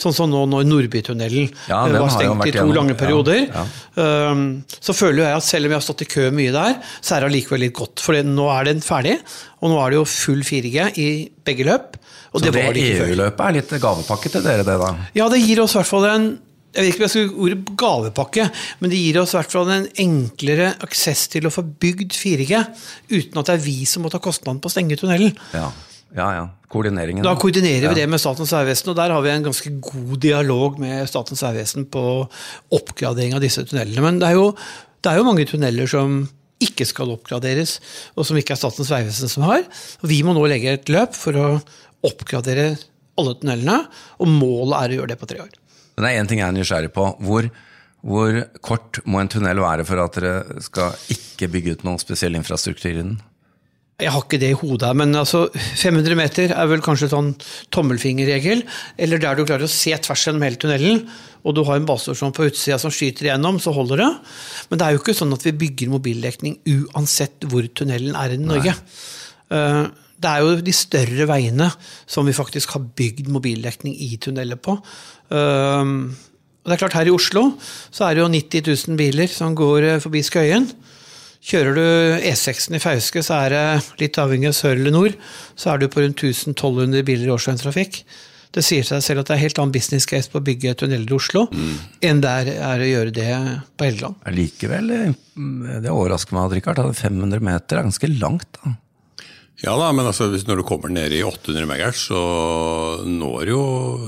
sånn 0.01 0.15
som 0.17 0.31
nå 0.33 0.47
når 0.49 0.65
Nordbytunnelen 0.71 1.51
Ja, 1.69 1.83
eh, 1.85 1.99
var 2.01 2.09
stengt 2.15 2.47
i 2.47 2.55
to 2.55 2.63
gjennom- 2.63 2.75
lange 2.79 2.97
perioder, 2.97 3.43
ja. 3.45 3.65
ja. 3.97 4.33
så 4.81 4.95
føler 4.97 5.27
jeg 5.27 5.37
at 5.37 5.45
selv 5.45 5.69
om 5.69 5.75
vi 5.75 5.77
har 5.77 5.85
stått 5.85 6.05
i 6.07 6.09
kø 6.09 6.31
mye 6.33 6.55
der, 6.55 6.79
så 7.05 7.17
er 7.17 7.21
det 7.27 7.29
allikevel 7.33 7.61
litt 7.67 7.75
godt. 7.77 8.01
For 8.01 8.17
nå 8.17 8.47
er 8.57 8.71
den 8.71 8.81
ferdig, 8.81 9.19
og 9.61 9.75
nå 9.75 9.83
er 9.85 9.93
det 9.93 10.01
jo 10.01 10.07
full 10.09 10.41
4G 10.49 10.87
i 10.97 11.11
begge 11.45 11.69
løp. 11.69 11.99
Så 12.33 12.41
det 12.41 12.55
det 12.57 12.65
det. 12.79 12.87
EU-løpet 13.03 13.45
er 13.45 13.59
litt 13.59 13.77
gavepakke 13.83 14.33
til 14.33 14.43
dere, 14.49 14.65
det 14.65 14.79
da? 14.81 14.95
Ja, 15.19 15.29
det 15.29 15.43
gir 15.45 15.61
oss 15.61 15.77
i 15.77 15.83
hvert 15.83 15.93
fall 15.93 16.09
en 16.09 16.27
jeg 16.73 16.81
vet 16.81 16.95
ikke 16.95 17.03
om 17.03 17.05
jeg 17.05 17.13
skal 17.13 17.29
bruke 17.29 17.45
ordet 17.45 17.77
gavepakke, 17.83 18.49
men 18.81 18.93
det 18.93 19.01
gir 19.01 19.21
oss 19.21 19.35
i 19.35 19.39
hvert 19.39 19.55
fall 19.55 19.71
en 19.75 19.89
enklere 20.05 20.71
aksess 20.87 21.27
til 21.33 21.49
å 21.49 21.53
få 21.53 21.65
bygd 21.67 22.17
4G, 22.17 22.61
uten 23.13 23.41
at 23.41 23.51
det 23.51 23.57
er 23.59 23.65
vi 23.67 23.83
som 23.89 24.05
må 24.05 24.13
ta 24.13 24.21
kostnaden 24.23 24.61
på 24.63 24.71
å 24.71 24.73
stenge 24.73 24.97
tunnelen. 25.01 25.35
Ja, 25.53 25.69
ja. 26.17 26.29
ja. 26.39 26.45
Koordineringen. 26.73 27.25
Da 27.27 27.35
koordinerer 27.37 27.93
vi 27.93 28.01
det 28.01 28.07
med 28.09 28.21
Statens 28.23 28.53
vegvesen, 28.57 28.89
og 28.95 28.97
der 28.97 29.13
har 29.13 29.25
vi 29.25 29.29
en 29.29 29.45
ganske 29.45 29.75
god 29.85 30.15
dialog 30.25 30.79
med 30.81 31.05
Statens 31.11 31.43
vegvesen 31.45 31.85
på 31.93 32.05
oppgradering 32.73 33.37
av 33.37 33.45
disse 33.45 33.67
tunnelene. 33.69 34.05
Men 34.05 34.23
det 34.23 34.31
er, 34.31 34.39
jo, 34.39 34.47
det 35.05 35.13
er 35.13 35.21
jo 35.21 35.27
mange 35.29 35.45
tunneler 35.51 35.91
som 35.91 36.23
ikke 36.63 36.87
skal 36.89 37.13
oppgraderes, 37.13 37.77
og 38.17 38.25
som 38.25 38.39
ikke 38.41 38.57
er 38.57 38.63
Statens 38.63 38.93
vegvesen 38.95 39.29
som 39.29 39.45
har. 39.51 39.67
Og 40.01 40.09
vi 40.09 40.23
må 40.25 40.33
nå 40.33 40.47
legge 40.49 40.73
et 40.79 40.93
løp 40.93 41.13
for 41.19 41.37
å 41.37 41.49
oppgradere 42.09 42.71
alle 43.21 43.37
tunnelene, 43.37 43.83
og 44.25 44.33
målet 44.33 44.79
er 44.79 44.95
å 44.95 45.03
gjøre 45.03 45.13
det 45.13 45.21
på 45.21 45.29
tre 45.29 45.45
år. 45.45 45.53
Men 45.95 46.05
det 46.05 46.13
er 46.13 46.23
én 46.23 46.31
ting 46.31 46.41
jeg 46.43 46.49
er 46.49 46.57
nysgjerrig 46.57 46.93
på. 46.95 47.09
Hvor, 47.27 47.49
hvor 48.01 48.41
kort 48.65 49.03
må 49.05 49.21
en 49.21 49.33
tunnel 49.33 49.61
være 49.63 49.87
for 49.89 50.03
at 50.03 50.17
dere 50.19 50.63
skal 50.65 50.97
ikke 51.13 51.51
bygge 51.53 51.77
ut 51.77 51.85
noen 51.89 52.01
spesiell 52.03 52.39
infrastruktur 52.39 52.91
i 52.93 52.99
den? 53.01 53.21
Jeg 54.03 54.11
har 54.11 54.25
ikke 54.25 54.41
det 54.41 54.49
i 54.51 54.57
hodet, 54.59 54.89
men 54.99 55.13
altså 55.15 55.45
500 55.55 56.17
meter 56.19 56.55
er 56.57 56.69
vel 56.71 56.81
kanskje 56.83 57.11
sånn 57.13 57.29
tommelfingerregel. 57.75 58.65
Eller 58.99 59.21
der 59.23 59.39
du 59.39 59.45
klarer 59.45 59.69
å 59.69 59.71
se 59.71 59.93
tvers 59.95 60.25
gjennom 60.27 60.43
hele 60.43 60.59
tunnelen, 60.59 61.05
og 61.47 61.55
du 61.55 61.63
har 61.69 61.79
en 61.79 61.87
basestasjon 61.87 62.35
på 62.35 62.49
utsida 62.49 62.81
som 62.83 62.91
skyter 62.95 63.29
igjennom, 63.29 63.61
så 63.63 63.75
holder 63.77 64.03
det. 64.03 64.11
Men 64.71 64.81
det 64.81 64.87
er 64.87 64.97
jo 64.97 65.03
ikke 65.03 65.17
sånn 65.19 65.35
at 65.37 65.47
vi 65.47 65.55
bygger 65.61 65.93
mobildekning 65.93 66.59
uansett 66.73 67.47
hvor 67.51 67.69
tunnelen 67.79 68.17
er 68.19 68.35
i 68.35 68.41
Norge. 68.43 68.75
Eh, 69.53 69.85
Det 70.23 70.31
er 70.31 70.45
jo 70.45 70.61
de 70.63 70.75
større 70.77 71.27
veiene 71.31 71.71
som 72.07 72.29
vi 72.29 72.37
faktisk 72.37 72.77
har 72.77 72.85
bygd 72.99 73.31
mobildekning 73.33 73.97
i 74.07 74.15
tunneler 74.23 74.61
på. 74.63 74.77
Eh, 75.33 75.93
og 76.63 76.71
det 76.71 76.77
er 76.77 76.83
klart 76.85 76.95
Her 76.95 77.11
i 77.11 77.15
Oslo 77.15 77.49
så 77.91 78.07
er 78.07 78.15
det 78.15 78.23
jo 78.23 78.31
90 78.31 78.69
000 78.93 78.99
biler 79.01 79.31
som 79.31 79.57
går 79.59 79.89
eh, 79.95 80.03
forbi 80.03 80.23
Skøyen. 80.27 80.69
Kjører 81.43 81.75
du 81.75 81.87
E6-en 82.23 82.79
i 82.79 82.83
Fauske, 82.83 83.19
så 83.27 83.41
er 83.43 83.51
det 83.51 83.63
litt 83.99 84.19
avhengig 84.23 84.53
av 84.53 84.55
sør 84.55 84.77
eller 84.77 84.95
nord, 84.95 85.17
så 85.59 85.73
er 85.73 85.81
du 85.83 85.89
på 85.91 86.05
rundt 86.05 86.23
1200 86.23 87.03
biler 87.09 87.27
i 87.27 87.33
årsdøgntrafikk. 87.35 88.05
Det 88.53 88.63
sier 88.63 88.87
seg 88.87 89.03
selv 89.03 89.23
at 89.23 89.31
det 89.31 89.35
er 89.35 89.43
helt 89.47 89.59
annen 89.59 89.75
business 89.75 90.07
case 90.07 90.31
på 90.31 90.39
å 90.39 90.45
bygge 90.45 90.77
tunneler 90.79 91.09
i 91.09 91.17
Oslo 91.17 91.47
enn 92.05 92.21
det 92.21 92.33
er 92.53 92.85
å 92.85 92.89
gjøre 92.91 93.15
det 93.17 93.31
på 93.81 93.89
Helgeland. 93.89 94.21
Likevel, 94.37 94.93
det 95.83 95.91
overrasker 95.91 96.37
meg, 96.37 96.45
at 96.45 96.57
Richard, 96.59 96.83
hadde 96.85 96.99
500 97.01 97.43
meter 97.49 97.81
er 97.81 97.89
ganske 97.89 98.13
langt. 98.13 98.61
da. 98.61 98.77
Ja 99.63 99.77
da, 99.79 99.93
men 99.95 100.07
altså, 100.09 100.27
hvis 100.33 100.47
når 100.49 100.59
du 100.59 100.63
kommer 100.67 100.91
ned 100.91 101.13
i 101.15 101.21
800 101.23 101.67
MHz, 101.71 102.07
så 102.11 102.23
når 103.07 103.51
jo 103.53 103.61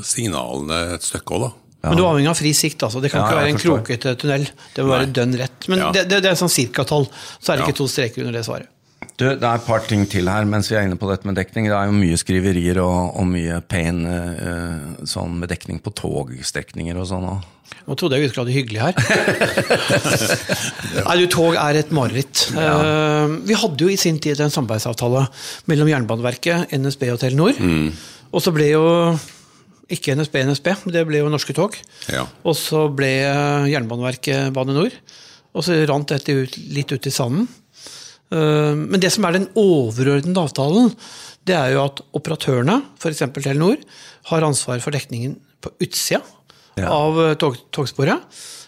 signalene 0.07 0.81
et 0.97 1.07
stykke 1.07 1.37
òg, 1.37 1.45
da. 1.47 1.51
Men 1.85 1.99
du 2.01 2.03
er 2.03 2.09
avhengig 2.15 2.31
av 2.33 2.39
fri 2.39 2.51
sikt. 2.57 2.81
altså. 2.87 3.01
Det 3.05 3.11
kan 3.13 3.21
Ja, 3.21 3.27
ikke 3.29 3.41
være 3.43 3.51
en 3.53 3.59
krokete 3.61 4.15
tunnel. 4.17 4.47
Det 4.75 4.85
må 4.87 4.95
være 4.95 5.05
Nei. 5.05 5.13
dønn 5.19 5.35
rett. 5.37 5.67
Men 5.69 5.79
Ja. 5.83 5.91
det, 5.93 6.09
det, 6.09 6.23
det 6.25 6.31
er 6.31 6.39
sånn 6.41 6.49
cirkatall. 6.49 7.05
Så 7.45 7.53
er 7.53 7.57
det 7.57 7.67
Ja. 7.67 7.67
ikke 7.69 7.77
to 7.77 7.87
streker 7.93 8.25
under 8.25 8.33
det 8.39 8.45
svaret. 8.47 8.69
Du, 9.15 9.29
det 9.31 9.47
er 9.47 9.61
et 9.61 9.67
par 9.67 9.85
ting 9.87 10.03
til 10.11 10.27
her 10.27 10.47
mens 10.49 10.67
vi 10.71 10.75
er 10.75 10.89
inne 10.89 10.99
på 10.99 11.07
dette 11.07 11.29
med 11.29 11.37
dekning. 11.39 11.69
Det 11.71 11.77
er 11.79 11.87
jo 11.87 11.95
mye 11.95 12.19
skriverier 12.19 12.81
og, 12.83 13.15
og 13.21 13.29
mye 13.31 13.61
pain 13.71 14.01
uh, 14.09 15.05
sånn 15.07 15.37
med 15.39 15.53
dekning 15.53 15.79
på 15.85 15.93
togstrekninger 15.95 16.99
og 16.99 17.07
sånn. 17.13 17.29
også. 17.31 17.55
Nå 17.85 17.97
trodde 18.01 18.17
jeg 18.17 18.25
vi 18.25 18.31
skulle 18.33 18.45
ha 18.45 18.49
det 18.49 18.57
hyggelig 18.57 18.81
her. 18.81 18.95
Nei, 21.07 21.17
du, 21.21 21.25
Tog 21.33 21.57
er 21.61 21.79
et 21.81 21.91
mareritt. 21.95 22.47
Eh, 22.57 23.35
vi 23.45 23.57
hadde 23.61 23.85
jo 23.85 23.91
i 23.93 23.99
sin 24.01 24.21
tid 24.23 24.41
en 24.41 24.53
samarbeidsavtale 24.53 25.27
mellom 25.69 25.91
Jernbaneverket, 25.91 26.73
NSB 26.77 27.07
og 27.13 27.21
Telenor. 27.21 27.59
Og 28.33 28.45
så 28.45 28.53
ble 28.57 28.71
jo 28.71 28.85
ikke 29.93 30.17
NSB 30.17 30.39
NSB, 30.49 30.71
det 30.95 31.05
ble 31.09 31.21
jo 31.21 31.33
Norske 31.33 31.57
Tog. 31.57 31.77
Ja. 32.13 32.25
Og 32.45 32.57
så 32.57 32.87
ble 32.89 33.11
Jernbaneverket 33.73 34.55
Bane 34.57 34.77
Nor. 34.77 34.97
Og 35.55 35.67
så 35.67 35.77
rant 35.89 36.09
dette 36.11 36.41
ut, 36.41 36.57
litt 36.73 36.93
ut 36.95 37.11
i 37.11 37.13
sanden. 37.13 37.49
Eh, 38.35 38.75
Men 38.75 39.01
det 39.03 39.13
som 39.15 39.25
er 39.29 39.37
den 39.39 39.49
overordnede 39.55 40.43
avtalen, 40.43 40.93
det 41.47 41.55
er 41.57 41.75
jo 41.77 41.85
at 41.85 42.03
operatørene, 42.17 42.81
f.eks. 42.99 43.23
Telenor, 43.39 43.79
har 44.31 44.47
ansvar 44.47 44.81
for 44.83 44.95
dekningen 44.97 45.37
på 45.65 45.73
utsida 45.85 46.23
Ja. 46.81 46.89
av 46.91 47.19
eh, 47.23 47.35
tog, 47.39 47.57
togsporet. 47.71 48.21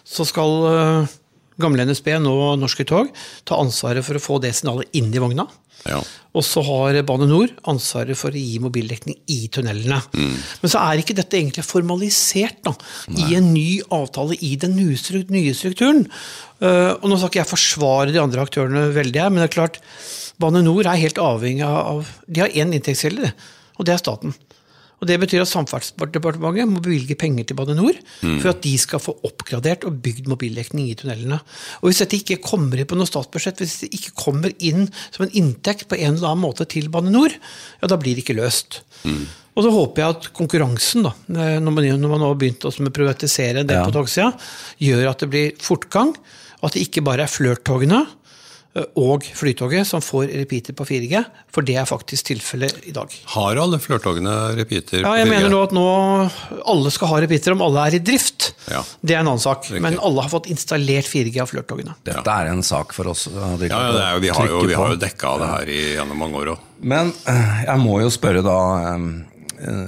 Så 0.07 0.23
skal 0.29 0.53
eh, 0.71 1.15
gamle 1.59 1.83
NSB, 1.89 2.13
nå 2.23 2.55
Norske 2.61 2.85
Tog, 2.87 3.09
ta 3.43 3.57
ansvaret 3.59 4.05
for 4.05 4.15
å 4.15 4.23
få 4.23 4.37
det 4.43 4.53
signalet 4.55 4.87
inn 4.95 5.09
i 5.13 5.19
vogna. 5.19 5.47
Ja. 5.85 5.99
Og 6.37 6.45
så 6.45 6.61
har 6.65 6.97
Bane 7.07 7.25
Nor 7.29 7.51
ansvaret 7.71 8.17
for 8.19 8.33
å 8.33 8.41
gi 8.41 8.59
mobildekning 8.61 9.17
i 9.33 9.37
tunnelene. 9.53 9.99
Men 10.61 10.71
så 10.71 10.81
er 10.83 11.01
ikke 11.01 11.15
dette 11.17 11.39
egentlig 11.39 11.65
formalisert 11.65 12.59
da, 12.67 12.75
i 13.09 13.37
en 13.39 13.49
ny 13.53 13.79
avtale 13.95 14.37
i 14.45 14.53
den 14.59 14.75
nye 14.77 14.97
strukturen. 15.57 16.05
Uh, 16.61 16.93
og 16.99 17.07
Nå 17.09 17.17
skal 17.17 17.31
ikke 17.31 17.41
jeg 17.41 17.53
forsvare 17.53 18.13
de 18.13 18.21
andre 18.21 18.45
aktørene 18.45 18.87
veldig, 18.95 19.21
her, 19.23 19.33
men 19.33 19.43
det 19.43 19.49
er 19.49 19.57
klart 19.57 19.81
Bane 20.41 20.61
Nor 20.65 20.85
er 20.85 21.01
helt 21.01 21.17
avhengig 21.21 21.65
av 21.65 22.05
De 22.29 22.43
har 22.43 22.53
én 22.53 22.75
inntektskilde, 22.75 23.31
og 23.77 23.87
det 23.87 23.95
er 23.95 24.03
staten. 24.03 24.35
Og 24.97 25.05
Det 25.05 25.19
betyr 25.21 25.43
at 25.43 25.49
Samferdselsdepartementet 25.51 26.69
må 26.71 26.81
bevilge 26.81 27.13
penger 27.19 27.45
til 27.45 27.57
Bane 27.59 27.75
NOR 27.77 27.99
for 28.41 28.49
at 28.49 28.61
de 28.63 28.71
skal 28.81 29.01
få 29.03 29.13
oppgradert 29.27 29.85
og 29.85 29.99
bygd 30.01 30.25
mobildekning 30.31 30.87
i 30.89 30.95
tunnelene. 30.97 31.37
Og 31.81 31.89
Hvis 31.91 32.01
dette 32.01 32.17
ikke 32.17 32.39
kommer 32.41 32.81
inn 32.81 32.89
på 32.89 32.97
noe 32.97 33.05
statsbudsjett, 33.09 33.61
hvis 33.61 33.75
det 33.83 33.91
ikke 33.93 34.15
kommer 34.17 34.55
inn 34.57 34.87
som 35.13 35.27
en 35.27 35.35
inntekt 35.37 35.85
på 35.91 35.99
en 35.99 36.15
eller 36.17 36.31
annen 36.31 36.45
måte 36.47 36.65
til 36.65 36.89
Bane 36.89 37.13
NOR, 37.13 37.29
ja, 37.37 37.87
da 37.91 37.99
blir 38.01 38.17
det 38.17 38.25
ikke 38.25 38.39
løst. 38.41 38.81
Og 39.57 39.63
så 39.65 39.69
håper 39.73 40.01
jeg 40.03 40.15
at 40.17 40.27
konkurransen, 40.37 41.05
da, 41.07 41.13
når 41.29 41.71
man, 41.73 41.87
når 42.01 42.11
man 42.11 42.21
nå 42.21 42.27
har 42.33 42.41
begynt 42.41 42.65
å 42.65 42.73
privatisere 42.93 43.63
det 43.65 43.77
Ja. 43.77 43.85
på 43.85 43.93
togsida, 43.93 44.33
gjør 44.81 45.09
at 45.09 45.19
det 45.19 45.29
blir 45.29 45.55
fortgang. 45.61 46.15
At 46.65 46.73
det 46.73 46.87
ikke 46.87 47.03
bare 47.05 47.21
er 47.21 47.29
flørttogene, 47.29 47.99
eh, 48.01 48.16
og 48.99 49.25
Flytoget 49.37 49.87
som 49.89 50.03
får 50.03 50.29
repeater 50.33 50.75
på 50.77 50.85
4G, 50.87 51.21
for 51.53 51.65
det 51.65 51.77
er 51.79 51.87
faktisk 51.89 52.29
tilfellet 52.29 52.87
i 52.89 52.93
dag. 52.95 53.13
Har 53.33 53.59
alle 53.61 53.79
flørtogene 53.81 54.33
repeater? 54.57 55.01
Ja, 55.01 55.15
jeg 55.19 55.29
mener 55.29 55.49
nå 55.51 55.61
at 55.65 55.73
nå 55.75 55.85
alle 56.73 56.91
skal 56.93 57.11
ha 57.11 57.21
repeater 57.23 57.55
om 57.55 57.63
alle 57.65 57.87
er 57.89 57.97
i 57.97 58.01
drift. 58.03 58.51
Ja. 58.69 58.83
Det 59.01 59.15
er 59.15 59.23
en 59.23 59.31
annen 59.31 59.43
sak. 59.43 59.65
Riktig. 59.65 59.83
Men 59.85 59.97
alle 60.03 60.25
har 60.25 60.33
fått 60.33 60.49
installert 60.53 61.09
4G 61.09 61.41
av 61.43 61.49
Flørtogene. 61.51 61.95
Dette 62.07 62.35
er 62.35 62.51
en 62.51 62.63
sak 62.65 62.93
for 62.97 63.13
oss. 63.13 63.27
Ja, 63.33 63.55
ja, 63.57 63.81
er 64.11 64.21
vi 64.23 64.33
har 64.33 64.51
jo, 64.51 64.61
vi 64.67 64.77
har 64.77 64.93
jo 64.93 64.99
dekka 65.01 65.37
det 65.41 65.49
her 65.53 65.73
i, 65.73 65.81
gjennom 65.97 66.21
mange 66.25 66.43
år 66.43 66.53
òg. 66.55 66.69
Men 66.77 67.11
eh, 67.29 67.63
jeg 67.65 67.81
må 67.81 67.97
jo 68.03 68.13
spørre 68.13 68.45
da 68.45 68.59
eh, 68.93 69.09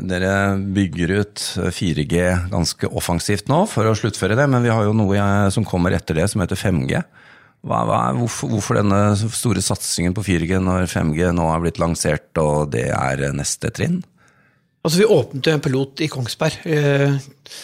Dere 0.09 0.57
bygger 0.73 1.11
ut 1.19 1.41
4G 1.77 2.23
ganske 2.49 2.89
offensivt 2.89 3.51
nå 3.51 3.67
for 3.69 3.85
å 3.85 3.93
sluttføre 3.93 4.33
det, 4.39 4.47
men 4.49 4.65
vi 4.65 4.71
har 4.73 4.87
jo 4.87 4.95
noe 4.97 5.13
eh, 5.19 5.49
som 5.53 5.67
kommer 5.67 5.93
etter 5.93 6.17
det 6.17 6.25
som 6.31 6.41
heter 6.41 6.57
5G. 6.57 7.03
Hva, 7.67 7.81
hva 7.83 7.97
er, 8.07 8.15
hvorfor, 8.21 8.47
hvorfor 8.53 8.77
denne 8.79 8.99
store 9.35 9.59
satsingen 9.63 10.13
på 10.15 10.23
4G 10.23 10.61
når 10.63 10.85
5G 10.87 11.33
nå 11.35 11.47
er 11.51 11.63
blitt 11.65 11.81
lansert 11.81 12.39
og 12.39 12.69
det 12.71 12.85
er 12.95 13.25
eh, 13.27 13.33
neste 13.35 13.71
trinn? 13.75 13.97
Altså, 14.79 15.01
Vi 15.01 15.07
åpnet 15.11 15.43
jo 15.49 15.55
en 15.57 15.63
pilot 15.65 15.99
i 16.05 16.07
Kongsberg. 16.07 16.55
eh, 16.63 17.17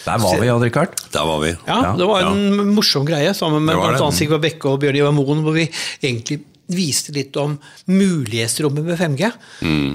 Der 0.04 0.18
var 0.20 0.36
vi, 0.36 0.50
Odd 0.52 0.66
Rikard. 0.66 0.92
Der 1.14 1.24
var 1.24 1.40
vi. 1.40 1.54
Ja, 1.64 1.94
Det 1.96 2.08
var 2.10 2.26
en 2.28 2.74
morsom 2.76 3.06
greie 3.08 3.32
sammen 3.34 3.64
med 3.64 3.78
bl.a. 3.80 4.10
Sigvard 4.12 4.44
Bekke 4.44 4.68
og 4.74 4.82
Bjørn 4.84 5.00
Ivar 5.00 5.16
Moen, 5.16 5.40
hvor 5.46 5.56
vi 5.56 5.64
egentlig 6.04 6.42
viste 6.68 7.14
litt 7.16 7.36
om 7.40 7.56
mulighetsrommet 7.88 8.84
med 8.84 8.98
5G. 9.00 9.30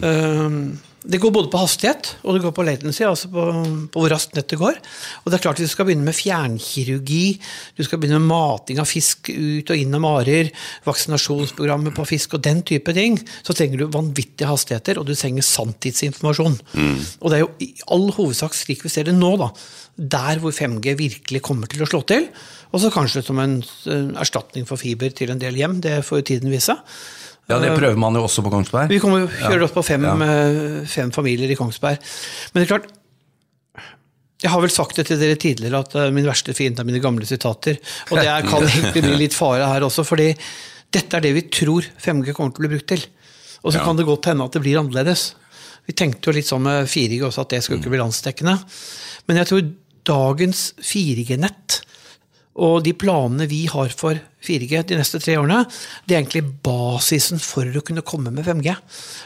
Eh, 0.01 0.57
Det 1.01 1.17
går 1.17 1.31
både 1.33 1.49
på 1.49 1.57
hastighet 1.57 2.11
og 2.21 2.35
det 2.35 2.43
går 2.43 2.51
på 2.53 2.63
latency, 2.65 3.01
altså 3.07 3.29
på, 3.33 3.43
på 3.89 4.01
hvor 4.03 4.11
raskt 4.13 4.35
nettet 4.37 4.59
går. 4.61 4.75
Og 5.23 5.31
det 5.31 5.37
er 5.37 5.43
klart 5.47 5.57
at 5.57 5.65
Du 5.65 5.71
skal 5.71 5.87
begynne 5.87 6.05
med 6.05 6.13
fjernkirurgi, 6.13 7.39
du 7.77 7.81
skal 7.85 7.97
begynne 8.01 8.19
med 8.21 8.29
mating 8.29 8.81
av 8.81 8.89
fisk 8.89 9.31
ut 9.33 9.73
og 9.73 9.81
inn 9.81 9.97
av 9.97 10.03
marer, 10.03 10.51
vaksinasjonsprogrammet 10.85 11.95
på 11.97 12.05
fisk 12.05 12.35
og 12.37 12.43
den 12.45 12.61
type 12.67 12.93
ting. 12.93 13.17
Så 13.41 13.55
trenger 13.57 13.81
du 13.81 13.87
vanvittige 13.89 14.49
hastigheter, 14.51 15.01
og 15.01 15.09
du 15.09 15.15
trenger 15.15 15.45
sanntidsinformasjon. 15.47 16.59
Og 17.17 17.33
det 17.33 17.39
er 17.39 17.45
jo 17.47 17.51
i 17.65 17.71
all 17.89 18.11
hovedsak 18.19 18.53
slik 18.57 18.85
vi 18.85 18.93
ser 18.93 19.09
det 19.09 19.17
nå, 19.17 19.33
da. 19.41 19.49
Der 19.97 20.41
hvor 20.43 20.53
5G 20.53 20.93
virkelig 20.99 21.41
kommer 21.45 21.71
til 21.71 21.81
å 21.81 21.89
slå 21.89 22.03
til. 22.09 22.29
Og 22.71 22.83
så 22.83 22.93
kanskje 22.93 23.25
som 23.25 23.41
en 23.41 23.57
eh, 23.61 24.13
erstatning 24.21 24.69
for 24.69 24.79
fiber 24.79 25.11
til 25.17 25.33
en 25.33 25.41
del 25.41 25.57
hjem. 25.59 25.81
Det 25.83 25.97
får 26.05 26.21
jo 26.21 26.27
tiden 26.29 26.53
vise. 26.53 26.77
Ja, 27.49 27.57
Det 27.59 27.73
prøver 27.77 27.97
man 27.99 28.15
jo 28.15 28.23
også 28.23 28.43
på 28.45 28.51
Kongsberg. 28.53 28.87
Vi 28.89 28.99
kommer 28.99 29.25
kjører 29.27 29.63
oss 29.65 29.73
på 29.75 29.83
fem, 29.83 30.05
eh, 30.05 30.85
fem 30.87 31.11
familier 31.11 31.51
i 31.51 31.55
Kongsberg. 31.59 31.97
Men 32.53 32.61
det 32.61 32.67
er 32.69 32.77
klart 32.77 32.89
Jeg 34.41 34.49
har 34.49 34.61
vel 34.63 34.71
sagt 34.73 34.95
det 34.97 35.05
til 35.05 35.19
dere 35.21 35.35
tidligere 35.37 35.79
at 35.83 35.93
eh, 35.95 36.09
min 36.15 36.25
verste 36.25 36.53
fiende 36.57 36.81
er 36.81 36.87
mine 36.87 37.01
gamle 37.03 37.25
sitater. 37.29 37.77
Og 38.09 38.17
det 38.17 38.25
er, 38.25 38.41
kan 38.47 38.63
egentlig 38.65 39.03
bli 39.05 39.17
litt 39.27 39.35
fare 39.37 39.67
her 39.69 39.81
også, 39.85 40.01
fordi 40.07 40.31
dette 40.91 41.13
er 41.19 41.21
det 41.21 41.33
vi 41.35 41.43
tror 41.53 41.85
5G 42.01 42.33
kommer 42.33 42.49
til 42.55 42.63
å 42.63 42.65
bli 42.65 42.71
brukt 42.73 42.87
til. 42.89 43.03
Og 43.61 43.71
så 43.73 43.77
Ja. 43.77 43.83
kan 43.85 43.95
det 43.99 44.07
godt 44.07 44.25
hende 44.31 44.43
at 44.43 44.51
det 44.57 44.63
blir 44.63 44.79
annerledes. 44.81 45.35
Vi 45.85 45.93
tenkte 45.93 46.31
jo 46.31 46.33
litt 46.39 46.47
sånn 46.49 46.63
med 46.65 46.87
4G 46.89 47.21
også, 47.27 47.41
at 47.45 47.49
det 47.53 47.61
skulle 47.63 47.79
ikke 47.83 47.93
bli 47.93 48.01
landsdekkende. 48.01 48.57
Men 49.27 49.37
jeg 49.37 49.47
tror 49.51 49.61
dagens 50.09 50.73
4G-nett 50.81 51.60
og 52.59 52.81
de 52.83 52.91
planene 52.97 53.45
vi 53.47 53.61
har 53.71 53.93
for 53.95 54.17
4G 54.43 54.81
de 54.89 54.97
neste 54.97 55.19
tre 55.21 55.35
årene, 55.37 55.61
det 56.09 56.15
er 56.15 56.19
egentlig 56.23 56.41
basisen 56.65 57.39
for 57.39 57.63
å 57.77 57.83
kunne 57.85 58.01
komme 58.03 58.31
med 58.33 58.43
5G. 58.47 58.73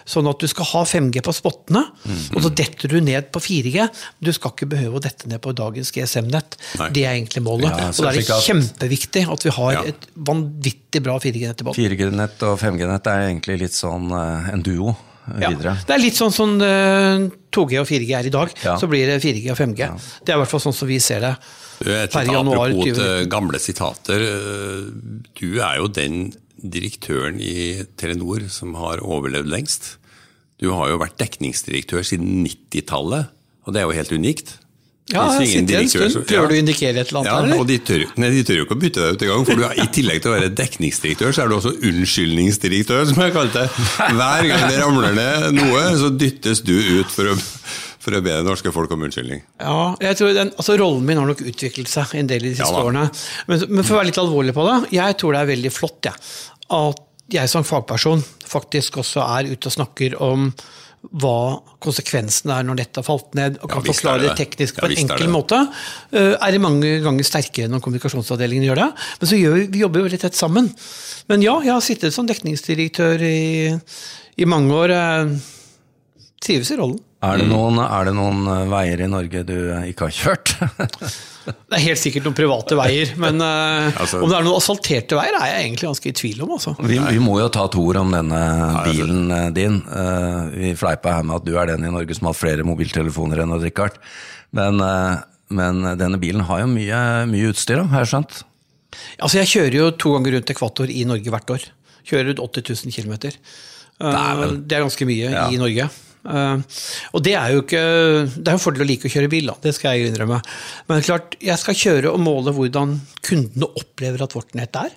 Sånn 0.05 0.27
at 0.29 0.43
du 0.43 0.47
skal 0.51 0.67
ha 0.73 0.83
5G 0.85 1.23
på 1.25 1.33
spottene, 1.33 1.81
og 2.35 2.37
så 2.43 2.51
detter 2.53 2.91
du 2.91 2.99
ned 3.01 3.31
på 3.33 3.41
4G. 3.41 3.87
Du 4.19 4.31
skal 4.35 4.53
ikke 4.53 4.67
behøve 4.75 4.99
å 4.99 5.03
dette 5.07 5.31
ned 5.31 5.41
på 5.41 5.55
dagens 5.57 5.89
GSM-nett. 5.95 6.59
Det 6.93 7.05
er 7.07 7.15
egentlig 7.15 7.45
målet. 7.47 7.71
Ja, 7.71 7.89
og 7.89 8.03
da 8.03 8.11
er 8.11 8.19
det 8.19 8.27
kjempeviktig 8.49 9.25
at 9.31 9.47
vi 9.47 9.55
har 9.57 9.73
Ja. 9.73 9.83
et 9.89 10.05
vanvittig 10.15 11.01
bra 11.03 11.17
4G-nett 11.19 11.61
i 11.61 11.67
bånn. 11.69 11.75
4G-nett 11.79 12.43
og 12.43 12.59
5G-nett 12.59 13.07
er 13.07 13.27
egentlig 13.31 13.59
litt 13.65 13.73
sånn 13.73 14.11
eh, 14.11 14.53
en 14.53 14.61
duo 14.61 14.95
eh, 15.33 15.41
Ja. 15.41 15.49
Det 15.87 15.93
er 15.95 16.01
litt 16.03 16.17
sånn 16.17 16.31
som 16.33 16.55
eh, 16.61 17.25
2G 17.55 17.79
og 17.81 17.87
4G 17.89 18.11
er 18.19 18.25
i 18.29 18.33
dag. 18.33 18.51
Ja. 18.63 18.75
Så 18.77 18.87
blir 18.91 19.07
det 19.09 19.19
4G 19.23 19.51
og 19.51 19.57
5G. 19.57 19.89
Det 20.25 20.33
er 20.33 20.37
i 20.37 20.41
hvert 20.43 20.51
fall 20.53 20.63
sånn 20.63 20.75
som 20.77 20.87
vi 20.89 20.99
ser 21.03 21.19
det. 21.25 21.35
Du, 21.79 21.91
Per 21.91 22.25
januar 22.31 22.69
apropos 22.71 22.95
20... 22.95 23.27
gamle 23.29 23.59
sitater. 23.59 24.21
eh, 24.21 24.89
Du 25.39 25.59
er 25.59 25.77
jo 25.81 25.87
den 25.91 26.33
direktøren 26.65 27.39
i 27.43 27.83
Telenor 27.99 28.45
som 28.49 28.73
har 28.79 29.01
overlevd 29.03 29.49
lengst. 29.51 29.97
Du 30.61 30.69
har 30.71 30.87
jo 30.89 30.97
vært 31.01 31.17
dekningsdirektør 31.19 32.01
siden 32.07 32.45
90-tallet, 32.47 33.27
og 33.67 33.73
det 33.75 33.81
er 33.81 33.89
jo 33.89 33.97
helt 33.97 34.13
unikt. 34.15 34.53
Ja, 35.13 35.23
jeg 35.37 35.51
sitter 35.51 35.59
en 35.59 35.67
direktør 35.69 36.09
stund. 36.09 36.25
Prøver 36.25 36.49
du 36.49 36.53
å 36.55 36.57
indikere 36.63 37.01
et 37.03 37.11
eller 37.11 37.19
annet? 37.19 37.29
Ja, 37.29 37.41
eller? 37.43 37.59
og 37.61 37.67
de 37.69 37.75
tør, 37.85 38.03
nei, 38.17 38.29
de 38.33 38.39
tør 38.47 38.57
jo 38.57 38.63
ikke 38.65 38.73
å 38.73 38.79
bytte 38.81 39.03
deg 39.03 39.13
ut 39.17 39.25
engang. 39.27 39.43
For 39.45 39.65
er- 39.67 39.81
i 39.83 39.87
tillegg 39.93 40.21
til 40.23 40.31
å 40.31 40.33
være 40.33 40.49
dekningsdirektør, 40.57 41.33
så 41.35 41.43
er 41.43 41.51
du 41.51 41.55
også 41.59 41.73
unnskyldningsdirektør, 41.91 43.03
som 43.11 43.21
jeg 43.21 43.35
kalte 43.35 43.65
det. 43.67 43.85
Hver 44.17 44.47
gang 44.49 44.63
det 44.71 44.79
ramler 44.81 45.13
ned 45.13 45.59
noe, 45.59 45.83
så 46.01 46.09
dyttes 46.09 46.63
du 46.65 46.73
ut 46.73 47.13
for 47.13 47.29
å, 47.29 47.35
for 48.01 48.17
å 48.17 48.21
be 48.25 48.33
det 48.33 48.47
norske 48.47 48.73
folk 48.73 48.95
om 48.97 49.05
unnskyldning. 49.05 49.43
Ja, 49.61 49.77
jeg 50.07 50.17
tror 50.17 50.33
den, 50.39 50.49
altså 50.57 50.77
Rollen 50.81 51.05
min 51.05 51.21
har 51.21 51.29
nok 51.29 51.43
utviklet 51.53 51.91
seg 51.91 52.15
en 52.17 52.31
del 52.31 52.47
i 52.47 52.55
de 52.55 52.57
siste 52.57 52.71
Ja 52.73 52.85
årene. 52.87 53.05
Men, 53.51 53.61
men 53.69 53.85
for 53.85 53.97
å 53.97 54.01
være 54.01 54.09
litt 54.09 54.21
alvorlig 54.23 54.57
på 54.57 54.65
det, 54.71 54.79
jeg 54.97 55.19
tror 55.21 55.37
det 55.37 55.43
er 55.43 55.51
veldig 55.53 55.73
flott 55.75 56.09
ja, 56.09 56.15
at 56.81 57.05
jeg 57.33 57.49
som 57.49 57.65
fagperson 57.65 58.25
faktisk 58.49 58.99
også 59.01 59.21
er 59.37 59.53
ute 59.53 59.69
og 59.69 59.73
snakker 59.77 60.17
om 60.21 60.49
hva 61.11 61.61
konsekvensen 61.83 62.51
er 62.55 62.65
når 62.67 62.79
nettet 62.81 62.99
har 63.01 63.05
falt 63.07 63.35
ned, 63.37 63.57
og 63.61 63.71
kan 63.71 63.83
er 63.83 63.89
forklare 63.91 64.23
det 64.23 64.29
det 64.31 64.37
teknisk 64.41 64.77
Ja, 64.77 64.83
på 64.83 64.89
en 64.89 64.95
er 64.95 65.01
enkel 65.03 65.25
det 65.25 65.33
måte. 65.33 65.59
Eh, 66.11 66.33
Er 66.39 66.55
det 66.55 66.61
mange 66.63 66.93
ganger 67.05 67.27
sterkere 67.27 67.71
når 67.71 67.83
kommunikasjonsavdelingen 67.85 68.67
gjør 68.69 68.81
det. 68.83 68.89
Men 69.21 69.31
så 69.31 69.39
gjør 69.39 69.57
vi, 69.59 69.65
vi 69.75 69.83
jobber 69.83 70.01
jo 70.01 70.07
veldig 70.09 70.21
tett 70.25 70.39
sammen. 70.39 70.71
Men 71.29 71.45
ja, 71.45 71.57
jeg 71.65 71.73
har 71.73 71.83
sittet 71.85 72.13
som 72.15 72.27
dekningsdirektør 72.29 73.21
i, 73.25 73.73
i 74.37 74.45
mange 74.49 74.73
år. 74.73 74.95
Trives 76.45 76.71
i 76.71 76.77
rollen. 76.79 76.99
Er 77.25 77.39
det, 77.41 77.47
noen, 77.49 77.79
er 77.81 78.09
det 78.09 78.13
noen 78.17 78.43
eh, 78.51 78.65
veier 78.69 79.01
i 79.01 79.07
Norge 79.09 79.45
du 79.47 79.55
eh, 79.73 79.87
ikke 79.91 80.09
har 80.09 80.19
kjørt? 80.19 80.55
Det 81.69 81.77
er 81.77 81.83
helt 81.83 81.99
sikkert 82.01 82.25
noen 82.25 82.35
private 82.37 82.77
veier, 82.79 83.11
men 83.21 83.41
eh, 83.41 83.99
Altså- 84.01 84.21
om 84.23 84.29
det 84.31 84.37
er 84.39 84.45
noen 84.47 84.57
asfalterte 84.57 85.17
veier, 85.19 85.35
er 85.39 85.51
jeg 85.51 85.65
egentlig 85.67 85.87
ganske 85.89 86.09
i 86.09 86.15
tvil 86.21 86.41
om. 86.45 86.53
Altså. 86.57 86.73
Vi, 86.81 86.97
vi 86.97 87.19
må 87.21 87.37
jo 87.41 87.49
ta 87.53 87.67
to 87.73 87.83
ord 87.85 87.99
om 88.01 88.11
denne 88.15 88.41
bilen 88.87 89.31
eh, 89.31 89.49
din. 89.55 89.77
Eh, 89.85 90.41
Vi 90.55 90.73
fleipa 90.79 91.17
her 91.19 91.23
med 91.27 91.37
at 91.41 91.45
du 91.45 91.53
er 91.61 91.69
den 91.73 91.85
i 91.85 91.93
Norge 91.93 92.17
som 92.17 92.27
har 92.31 92.37
flere 92.37 92.65
mobiltelefoner 92.67 93.43
enn 93.43 93.53
Odd 93.55 93.63
Rikard. 93.67 93.99
Men, 94.55 94.79
men 95.51 95.81
denne 95.99 96.17
bilen 96.21 96.45
har 96.47 96.61
jo 96.63 96.67
mye, 96.71 96.99
mye 97.27 97.49
utstyr, 97.51 97.81
har 97.91 98.05
jeg 98.05 98.11
skjønt? 98.13 98.37
Altså, 99.19 99.41
jeg 99.41 99.49
kjører 99.51 99.75
jo 99.81 99.87
to 99.99 100.13
ganger 100.15 100.37
rundt 100.37 100.51
ekvator 100.53 100.91
i 100.93 101.03
Norge 101.09 101.33
hvert 101.33 101.49
år. 101.57 101.65
Kjører 102.07 102.31
ut 102.37 102.39
80 102.39 102.85
000 102.85 102.95
km. 102.95 103.15
Det 103.99 104.75
er 104.77 104.85
ganske 104.85 105.07
mye 105.09 105.29
Ja. 105.33 105.47
i 105.51 105.59
Norge. 105.59 105.89
Eh, 106.25 106.81
og 107.13 107.23
det 107.25 107.35
er 107.37 107.53
jo 107.53 107.61
ikke 107.61 107.81
Det 108.33 108.47
er 108.49 108.55
en 108.55 108.61
fordel 108.61 108.85
å 108.85 108.87
like 108.89 109.05
å 109.09 109.13
kjøre 109.13 109.29
bil, 109.31 109.49
da. 109.51 109.55
det 109.61 109.75
skal 109.77 109.95
jeg 109.95 110.11
innrømme. 110.11 110.39
Men 110.89 111.05
klart, 111.05 111.37
jeg 111.43 111.61
skal 111.61 111.79
kjøre 111.79 112.13
og 112.13 112.23
måle 112.23 112.53
hvordan 112.55 112.97
kundene 113.25 113.69
opplever 113.81 114.25
at 114.25 114.35
vårt 114.37 114.55
nett 114.57 114.77
er. 114.79 114.93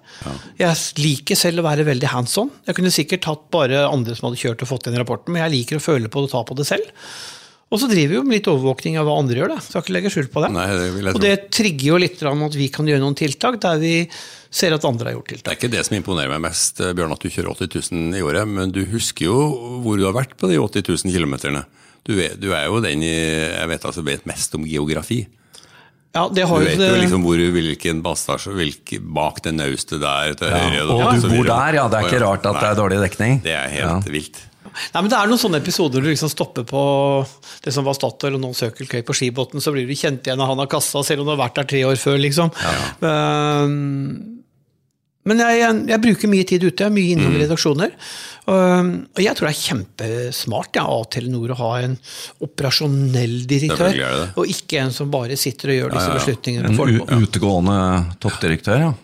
Jeg 0.61 1.03
liker 1.03 1.39
selv 1.39 1.63
å 1.63 1.69
være 1.69 1.87
veldig 1.89 2.13
hands 2.13 2.37
on. 2.41 2.53
Jeg 2.69 2.79
kunne 2.79 2.95
sikkert 2.95 3.27
tatt 3.27 3.49
bare 3.55 3.87
andre 3.89 4.17
som 4.17 4.29
hadde 4.29 4.41
kjørt 4.41 4.65
og 4.65 4.73
fått 4.73 4.89
den 4.89 4.99
rapporten, 5.01 5.35
men 5.35 5.45
jeg 5.47 5.57
liker 5.57 5.81
å 5.81 5.85
føle 5.85 6.13
på 6.13 6.23
det 6.23 6.31
og 6.31 6.37
ta 6.37 6.45
på 6.49 6.59
det 6.59 6.69
selv. 6.69 6.93
Og 7.69 7.77
så 7.83 7.89
driver 7.91 8.09
vi 8.09 8.17
jo 8.17 8.23
med 8.25 8.39
litt 8.39 8.47
overvåkning 8.49 8.95
av 8.97 9.05
hva 9.05 9.19
andre 9.21 9.43
gjør, 9.43 9.51
det. 9.53 9.59
Skal 9.67 9.83
ikke 9.85 9.93
legge 9.93 10.11
skjul 10.15 10.29
på 10.33 10.41
det. 10.41 10.49
Nei, 10.55 10.67
det 10.73 10.87
vil 10.95 11.09
jeg 11.11 11.17
og 11.19 11.21
det 11.21 11.33
trigger 11.53 11.89
jo 11.91 11.99
litt 12.01 12.15
grann 12.23 12.45
at 12.47 12.55
vi 12.57 12.69
kan 12.73 12.89
gjøre 12.89 13.03
noen 13.03 13.17
tiltak 13.19 13.59
der 13.61 13.83
vi 13.83 13.95
ser 14.49 14.73
at 14.73 14.87
andre 14.89 15.11
har 15.11 15.19
gjort 15.19 15.29
tiltak. 15.35 15.45
Det 15.45 15.53
er 15.53 15.59
ikke 15.61 15.73
det 15.77 15.83
som 15.85 15.97
imponerer 15.99 16.33
meg 16.33 16.47
mest, 16.47 16.81
Bjørn, 16.97 17.13
at 17.13 17.21
du 17.21 17.29
kjører 17.29 17.53
80 17.69 17.91
000 17.93 18.17
i 18.17 18.23
året, 18.25 18.49
men 18.49 18.73
du 18.73 18.81
husker 18.89 19.29
jo 19.29 19.37
hvor 19.85 20.01
du 20.01 20.07
har 20.09 20.17
vært 20.17 20.33
på 20.41 20.49
de 20.49 20.57
80 20.57 20.89
000 21.05 21.13
kilometerne. 21.13 21.67
Du, 22.09 22.15
er- 22.25 22.39
du 22.41 22.49
er 22.57 22.71
jo 22.71 22.81
den 22.81 23.05
jeg 23.05 23.69
vet 23.69 23.85
altså 23.85 24.05
vet 24.07 24.25
mest 24.25 24.57
om 24.57 24.65
geografi. 24.65 25.27
Ja, 26.17 26.25
det 26.33 26.41
Du 26.41 26.49
har 26.49 26.63
jo 26.65 26.69
vet 26.73 26.81
jo 26.81 27.01
liksom 27.05 27.23
hvor, 27.29 27.37
hvilken 27.53 28.01
basestasjon, 28.03 28.57
hvilke, 28.57 28.97
bak 29.05 29.43
det 29.45 29.53
nauste 29.55 29.99
der 30.01 30.33
til 30.41 30.49
høyre. 30.57 30.87
Og 30.89 31.03
og 31.05 31.21
du 31.21 31.29
bor 31.37 31.45
der, 31.53 31.77
ja. 31.83 31.85
Det 31.93 32.01
er 32.01 32.09
ikke 32.09 32.23
rart 32.25 32.47
at 32.49 32.57
det 32.63 32.71
er 32.73 32.79
dårlig 32.81 33.01
dekning. 33.05 33.43
Det 33.45 33.53
er 33.53 33.69
helt 33.77 34.09
vilt. 34.09 34.41
Nei, 34.95 35.03
men 35.03 35.11
Det 35.13 35.19
er 35.19 35.31
noen 35.31 35.41
sånne 35.41 35.61
episoder 35.63 36.05
du 36.05 36.11
liksom 36.11 36.31
stopper 36.33 36.67
på 36.69 36.83
det 37.65 37.75
som 37.75 37.87
var 37.87 37.97
Statoil 37.99 38.39
og 38.39 38.43
noen 38.43 38.57
Circle 38.57 38.89
K 38.91 39.03
på 39.07 39.17
skibåten, 39.17 39.63
så 39.65 39.75
blir 39.75 39.89
du 39.89 39.95
kjent 39.99 40.27
igjen 40.27 40.41
av 40.41 40.53
han 40.53 40.65
av 40.65 40.71
kassa, 40.71 41.03
selv 41.07 41.23
om 41.23 41.29
du 41.29 41.35
har 41.37 41.43
vært 41.45 41.61
der 41.61 41.71
tre 41.75 41.85
år 41.89 42.01
før. 42.01 42.19
liksom. 42.23 42.53
Um, 43.01 44.35
Men 45.29 45.43
jeg, 45.45 45.59
jeg, 45.61 45.81
jeg 45.91 46.01
bruker 46.05 46.31
mye 46.33 46.47
tid 46.49 46.65
ute, 46.65 46.87
mye 46.95 47.13
innom 47.13 47.35
redaksjoner. 47.37 47.91
Og, 48.49 48.93
og 49.13 49.21
jeg 49.21 49.37
tror 49.37 49.45
det 49.45 49.51
er 49.51 49.59
kjempesmart 49.61 50.79
ja, 50.79 50.87
av 50.89 51.03
Telenor 51.13 51.53
å 51.53 51.59
ha 51.59 51.73
en 51.85 51.99
operasjonell 52.47 53.43
direktør, 53.51 53.93
det 53.93 54.07
det. 54.23 54.31
og 54.41 54.49
ikke 54.49 54.81
en 54.87 54.95
som 54.95 55.11
bare 55.13 55.37
sitter 55.37 55.75
og 55.75 55.79
gjør 55.83 55.97
disse 55.99 56.15
beslutningene. 56.17 56.71
En 56.71 56.79
på 56.79 56.87
u 56.89 56.97
En 57.05 57.27
utegående 57.27 57.77
toppdirektør, 58.25 58.87
ja. 58.87 58.95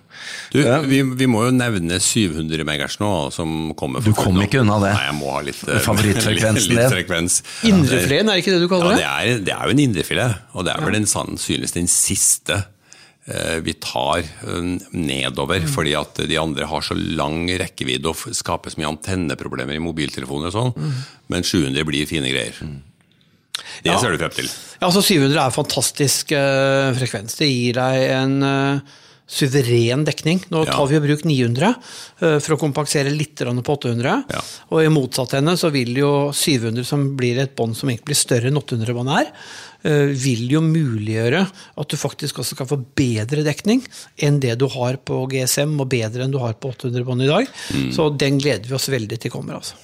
Du, 0.53 0.59
vi, 0.89 1.01
vi 1.03 1.27
må 1.31 1.45
jo 1.47 1.55
nevne 1.55 1.99
700 2.01 2.65
MHz 2.65 2.99
nå, 3.03 3.11
som 3.35 3.73
kommer. 3.79 4.01
Du 4.05 4.13
kom 4.17 4.39
ikke 4.45 4.61
unna 4.63 4.79
det. 4.83 4.93
Nei, 4.97 5.07
jeg 5.11 5.17
må 5.21 5.33
ha 5.35 5.41
litt 5.47 5.63
eh, 5.69 5.81
din. 6.05 6.91
frekvens. 6.93 7.41
Indrefileten, 7.71 8.31
er 8.31 8.43
ikke 8.43 8.55
det 8.57 8.63
du 8.65 8.69
kaller 8.71 8.95
det 8.95 9.03
det? 9.03 9.09
er, 9.11 9.43
det 9.49 9.55
er 9.57 9.65
jo 9.71 9.75
en 9.77 9.83
indrefilet, 9.89 10.39
og 10.55 10.65
det 10.69 10.73
er 10.77 10.85
vel 10.87 10.97
den 11.01 11.07
sannsynligvis 11.11 11.75
den 11.77 11.91
siste 11.91 12.61
eh, 13.27 13.59
vi 13.65 13.73
tar 13.81 14.21
eh, 14.25 14.73
nedover, 14.93 15.63
Mm. 15.65 15.69
fordi 15.75 15.95
at 15.97 16.19
de 16.29 16.37
andre 16.41 16.67
har 16.69 16.83
så 16.85 16.95
lang 16.97 17.47
rekkevidde 17.61 18.11
og 18.11 18.17
skaper 18.37 18.71
så 18.75 18.81
mye 18.83 18.91
antenneproblemer 18.95 19.75
i 19.79 19.83
mobiltelefoner 19.85 20.51
og 20.51 20.57
sånn, 20.59 20.75
Mm. 20.77 20.99
men 21.33 21.43
700 21.47 21.85
blir 21.89 22.07
fine 22.11 22.29
greier. 22.33 22.59
Det 23.85 23.91
Ja. 23.93 23.99
ser 24.01 24.11
du 24.13 24.19
frem 24.19 24.31
til. 24.35 24.45
Ja, 24.81 24.89
altså 24.89 25.01
700 25.03 25.39
er 25.41 25.51
fantastisk 25.55 26.33
eh, 26.33 26.93
frekvens. 26.99 27.37
Det 27.39 27.47
gir 27.49 27.73
deg 27.79 28.11
en 28.11 28.35
suveren 29.27 30.05
dekning. 30.05 30.43
Nå 30.53 30.65
Ja. 30.67 30.73
tar 30.73 30.87
vi 30.87 30.97
i 30.97 31.01
bruk 31.01 31.25
900 31.25 31.75
eh, 32.21 32.39
for 32.39 32.55
å 32.57 32.59
kompensere 32.61 33.11
litt 33.11 33.37
på 33.37 33.77
800. 33.79 34.25
Ja. 34.31 34.41
Og 34.71 34.83
i 34.85 34.89
motsatt 34.93 35.33
henne 35.33 35.57
så 35.57 35.71
vil 35.73 35.95
jo 35.97 36.31
700, 36.33 36.85
som 36.85 37.17
blir 37.17 37.39
et 37.39 37.57
bånd 37.57 37.77
som 37.77 37.89
egentlig 37.89 38.05
blir 38.13 38.21
større 38.21 38.49
enn 38.51 38.59
800-båndet 38.61 39.21
er, 39.21 39.31
eh, 39.85 40.07
vil 40.13 40.49
jo 40.51 40.61
muliggjøre 40.61 41.41
at 41.79 41.89
du 41.89 41.97
faktisk 41.97 42.39
også 42.45 42.57
kan 42.57 42.67
få 42.69 42.79
bedre 42.95 43.43
dekning 43.45 43.83
enn 44.19 44.41
det 44.41 44.59
du 44.59 44.67
har 44.69 44.97
på 44.97 45.27
GSM, 45.29 45.81
og 45.81 45.89
bedre 45.89 46.25
enn 46.25 46.31
du 46.33 46.39
har 46.39 46.53
på 46.55 46.73
800-båndet 46.75 47.25
i 47.25 47.33
dag. 47.33 47.47
Mm. 47.73 47.93
Så 47.97 48.11
den 48.17 48.39
gleder 48.39 48.69
vi 48.69 48.75
oss 48.75 48.89
veldig 48.89 49.19
til 49.19 49.31
kommer. 49.31 49.55
altså. 49.57 49.75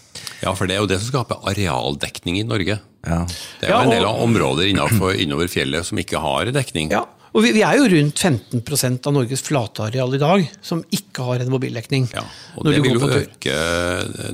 Ja, 0.42 0.52
for 0.54 0.66
det 0.66 0.76
er 0.76 0.80
jo 0.80 0.86
det 0.90 1.00
som 1.00 1.10
skaper 1.12 1.40
arealdekning 1.48 2.38
i 2.40 2.44
Norge. 2.44 2.78
ja. 3.06 3.24
Det 3.60 3.68
er 3.68 3.72
jo 3.72 3.76
Ja, 3.76 3.82
en 3.84 3.90
del 3.90 4.04
av 4.04 4.20
områder 4.20 4.68
innover, 4.68 5.14
innover 5.18 5.48
fjellet 5.48 5.84
som 5.86 5.96
ikke 5.98 6.20
har 6.20 6.46
dekning. 6.52 6.90
Ja, 6.90 7.06
og 7.30 7.44
vi, 7.44 7.52
vi 7.54 7.62
er 7.62 7.78
jo 7.78 7.86
rundt 7.92 8.20
15% 8.20 9.06
av 9.06 9.14
Norges 9.14 9.42
flateareal 9.46 10.16
i 10.16 10.20
dag 10.22 10.46
som 10.66 10.82
ikke 10.90 11.26
har 11.28 11.44
en 11.44 11.52
mobildekning. 11.52 12.08
Ja, 12.14 12.24
og 12.56 12.66
det 12.66 12.80
vil 12.82 12.98
jo 12.98 13.10
øke 13.20 13.56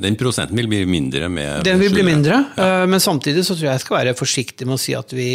Den 0.00 0.16
prosenten 0.16 0.56
vil 0.56 0.70
bli 0.70 0.82
mindre 0.88 1.28
med 1.32 1.66
Den 1.66 1.80
vil 1.82 1.92
bli 1.92 2.06
mindre, 2.06 2.42
ja. 2.56 2.84
men 2.88 3.02
samtidig 3.02 3.44
så 3.44 3.56
tror 3.56 3.68
jeg 3.68 3.74
jeg 3.74 3.84
skal 3.84 3.98
være 4.00 4.16
forsiktig 4.16 4.68
med 4.68 4.78
å 4.78 4.80
si 4.80 4.96
at 4.96 5.12
vi, 5.16 5.30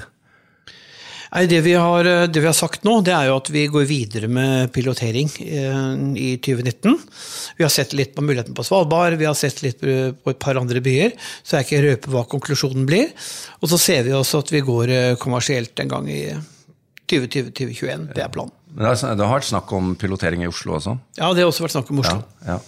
Nei, 1.29 1.43
det, 1.45 1.59
vi 1.61 1.73
har, 1.77 2.05
eh, 2.09 2.23
det 2.27 2.41
vi 2.41 2.47
har 2.49 2.55
sagt 2.57 2.83
nå, 2.87 2.95
det 3.05 3.13
er 3.13 3.27
jo 3.29 3.35
at 3.37 3.49
vi 3.53 3.67
går 3.69 3.85
videre 3.85 4.27
med 4.33 4.71
pilotering 4.73 5.29
eh, 5.45 5.91
i 6.17 6.29
2019. 6.41 6.95
Vi 7.59 7.65
har 7.67 7.69
sett 7.73 7.93
litt 7.93 8.15
på 8.17 8.23
muligheten 8.25 8.55
på 8.57 8.65
Svalbard, 8.65 9.13
vi 9.19 9.27
har 9.29 9.37
sett 9.37 9.61
litt 9.61 9.77
på 9.83 10.33
et 10.33 10.39
par 10.41 10.57
andre 10.57 10.81
byer. 10.81 11.13
Så 11.45 11.59
jeg 11.59 11.67
ikke 11.67 11.83
røper 11.85 12.15
hva 12.15 12.23
konklusjonen 12.31 12.87
blir. 12.89 13.11
Og 13.61 13.69
så 13.69 13.77
ser 13.77 14.07
vi 14.09 14.15
også 14.17 14.41
at 14.41 14.53
vi 14.55 14.63
går 14.65 14.95
eh, 14.95 15.15
kommersielt 15.21 15.77
en 15.85 15.93
gang 15.93 16.09
i 16.09 16.23
2020-2021. 17.09 18.09
Det 18.15 18.23
er 18.25 18.33
planen. 18.33 18.53
Men 18.73 18.85
er- 18.91 19.15
det 19.17 19.25
har 19.25 19.39
vært 19.39 19.49
snakk 19.49 19.71
om 19.73 19.95
pilotering 19.97 20.43
i 20.43 20.49
Oslo 20.49 20.75
også. 20.77 20.97
Ja, 21.17 21.31
det 21.33 21.41
har 21.43 21.49
også 21.49 21.65
vært 21.65 21.73
snakk 21.77 21.89
om 21.93 21.99
Oslo. 22.03 22.23
Ja, 22.45 22.57
ja. 22.57 22.59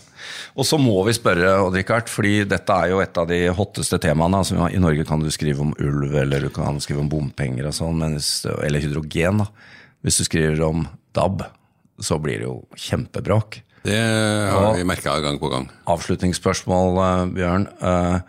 Og 0.56 0.66
så 0.68 0.78
må 0.82 0.98
vi 1.08 1.14
spørre, 1.18 1.54
Odd 1.66 1.76
Rikard, 1.80 2.10
fordi 2.12 2.44
dette 2.50 2.70
er 2.74 2.92
jo 2.94 3.00
et 3.04 3.18
av 3.18 3.28
de 3.28 3.40
hotteste 3.58 4.00
temaene. 4.04 4.42
Altså, 4.42 4.58
I 4.72 4.82
Norge 4.82 5.06
kan 5.08 5.20
du 5.24 5.30
skrive 5.34 5.62
om 5.62 5.74
ulv, 5.80 6.16
eller 6.16 6.48
du 6.48 6.50
kan 6.50 6.80
skrive 6.84 7.00
om 7.04 7.10
bompenger 7.12 7.68
og 7.68 7.74
sånn, 7.78 7.98
men 7.98 8.16
hvis- 8.18 8.46
eller 8.46 8.80
hydrogen. 8.80 9.38
da. 9.40 9.48
Hvis 10.04 10.18
du 10.18 10.24
skriver 10.26 10.62
om 10.68 10.88
DAB, 11.14 11.44
så 12.02 12.18
blir 12.22 12.40
det 12.40 12.48
jo 12.48 12.66
kjempebråk. 12.76 13.62
Det 13.84 13.98
har 14.52 14.76
vi 14.78 14.84
merka 14.86 15.20
gang 15.22 15.40
på 15.40 15.50
gang. 15.50 15.70
Avslutningsspørsmål, 15.88 17.00
eh, 17.02 17.26
Bjørn. 17.34 17.68
Eh, 17.82 18.20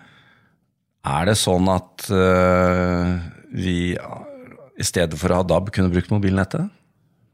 Er 1.05 1.25
det 1.27 1.35
sånn 1.35 1.67
at 1.67 2.05
eh, 2.15 3.19
vi 3.53 3.97
i 4.79 4.85
stedet 4.87 5.19
for 5.19 5.29
å 5.31 5.41
ha 5.41 5.43
DAB 5.43 5.73
kunne 5.73 5.91
brukt 5.91 6.13
mobilnettet? 6.15 6.71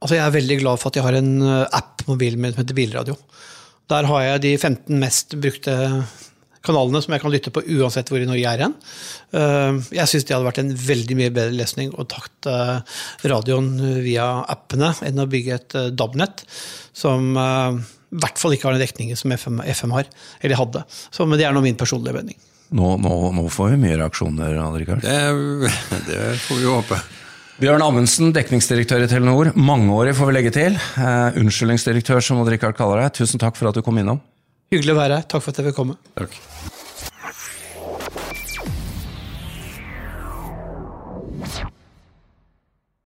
Altså, 0.00 0.14
jeg 0.16 0.24
er 0.24 0.40
veldig 0.40 0.56
glad 0.62 0.80
for 0.80 0.88
at 0.88 0.94
jeg 0.96 1.04
har 1.04 1.18
en 1.18 1.42
app 1.70 1.98
på 1.98 2.14
mobilen 2.14 2.40
min 2.40 2.54
som 2.54 2.64
heter 2.64 2.74
Bilradio. 2.74 3.16
Der 3.88 4.08
har 4.10 4.24
jeg 4.24 4.42
de 4.44 4.54
15 4.58 4.98
mest 5.00 5.36
brukte 5.40 5.74
kanalene 6.68 7.00
som 7.02 7.14
jeg 7.14 7.22
kan 7.22 7.32
lytte 7.32 7.52
på 7.54 7.62
uansett 7.78 8.10
hvor 8.12 8.20
i 8.20 8.26
Norge 8.28 8.42
jeg 8.42 8.58
er 8.58 8.64
hen. 8.66 8.74
Eh, 9.32 9.78
Jeg 9.96 10.10
syns 10.10 10.26
det 10.28 10.34
hadde 10.36 10.48
vært 10.48 10.60
en 10.62 10.74
veldig 10.74 11.16
mye 11.18 11.32
bedre 11.34 11.56
løsning 11.56 11.94
å 11.96 12.06
takte 12.08 12.56
radioen 13.28 13.70
via 14.04 14.26
appene 14.50 14.92
enn 15.06 15.22
å 15.22 15.28
bygge 15.30 15.56
et 15.56 15.78
eh, 15.78 15.88
DAB-nett 15.94 16.44
som 16.96 17.30
eh, 17.38 17.78
i 18.08 18.20
hvert 18.22 18.40
fall 18.40 18.56
ikke 18.56 18.68
har 18.68 18.76
den 18.76 18.84
dekningen 18.86 19.18
som 19.20 19.32
FM, 19.36 19.62
FM 19.68 19.92
har, 19.96 20.08
eller 20.40 20.60
hadde. 20.60 20.84
Så, 20.88 21.26
men 21.28 21.40
det 21.40 21.44
er 21.48 21.56
nå 21.56 21.60
min 21.64 21.76
personlige 21.78 22.16
mening. 22.16 22.38
Nå, 22.76 22.94
nå, 23.00 23.14
nå 23.36 23.46
får 23.52 23.74
vi 23.74 23.80
mye 23.84 23.98
reaksjoner, 24.00 24.56
Adrikard. 24.60 25.04
Rikard. 25.04 25.08
Det, 25.08 26.04
det 26.08 26.22
får 26.44 26.60
vi 26.60 26.66
jo 26.66 26.76
håpe. 26.80 27.00
Bjørn 27.58 27.82
Amundsen, 27.82 28.28
dekningsdirektør 28.30 29.02
i 29.02 29.08
Telenor. 29.10 29.48
Mangeårig, 29.58 30.12
får 30.14 30.28
vi 30.28 30.34
legge 30.36 30.52
til. 30.54 30.76
Eh, 30.78 31.38
unnskyldningsdirektør, 31.40 32.22
som 32.22 32.38
Odd 32.38 32.52
Rikard 32.54 32.78
kaller 32.78 33.02
deg. 33.02 33.16
Tusen 33.18 33.42
takk 33.42 33.58
for 33.58 33.66
at 33.66 33.74
du 33.74 33.82
kom 33.82 33.98
innom. 33.98 34.20
Hyggelig 34.70 34.94
å 34.94 35.00
være 35.00 35.18
her. 35.18 35.26
Takk 35.26 35.42
for 35.42 35.50
at 35.50 35.58
jeg 35.58 35.72
fikk 35.72 35.80
komme. 35.80 35.96
Takk. 36.14 36.38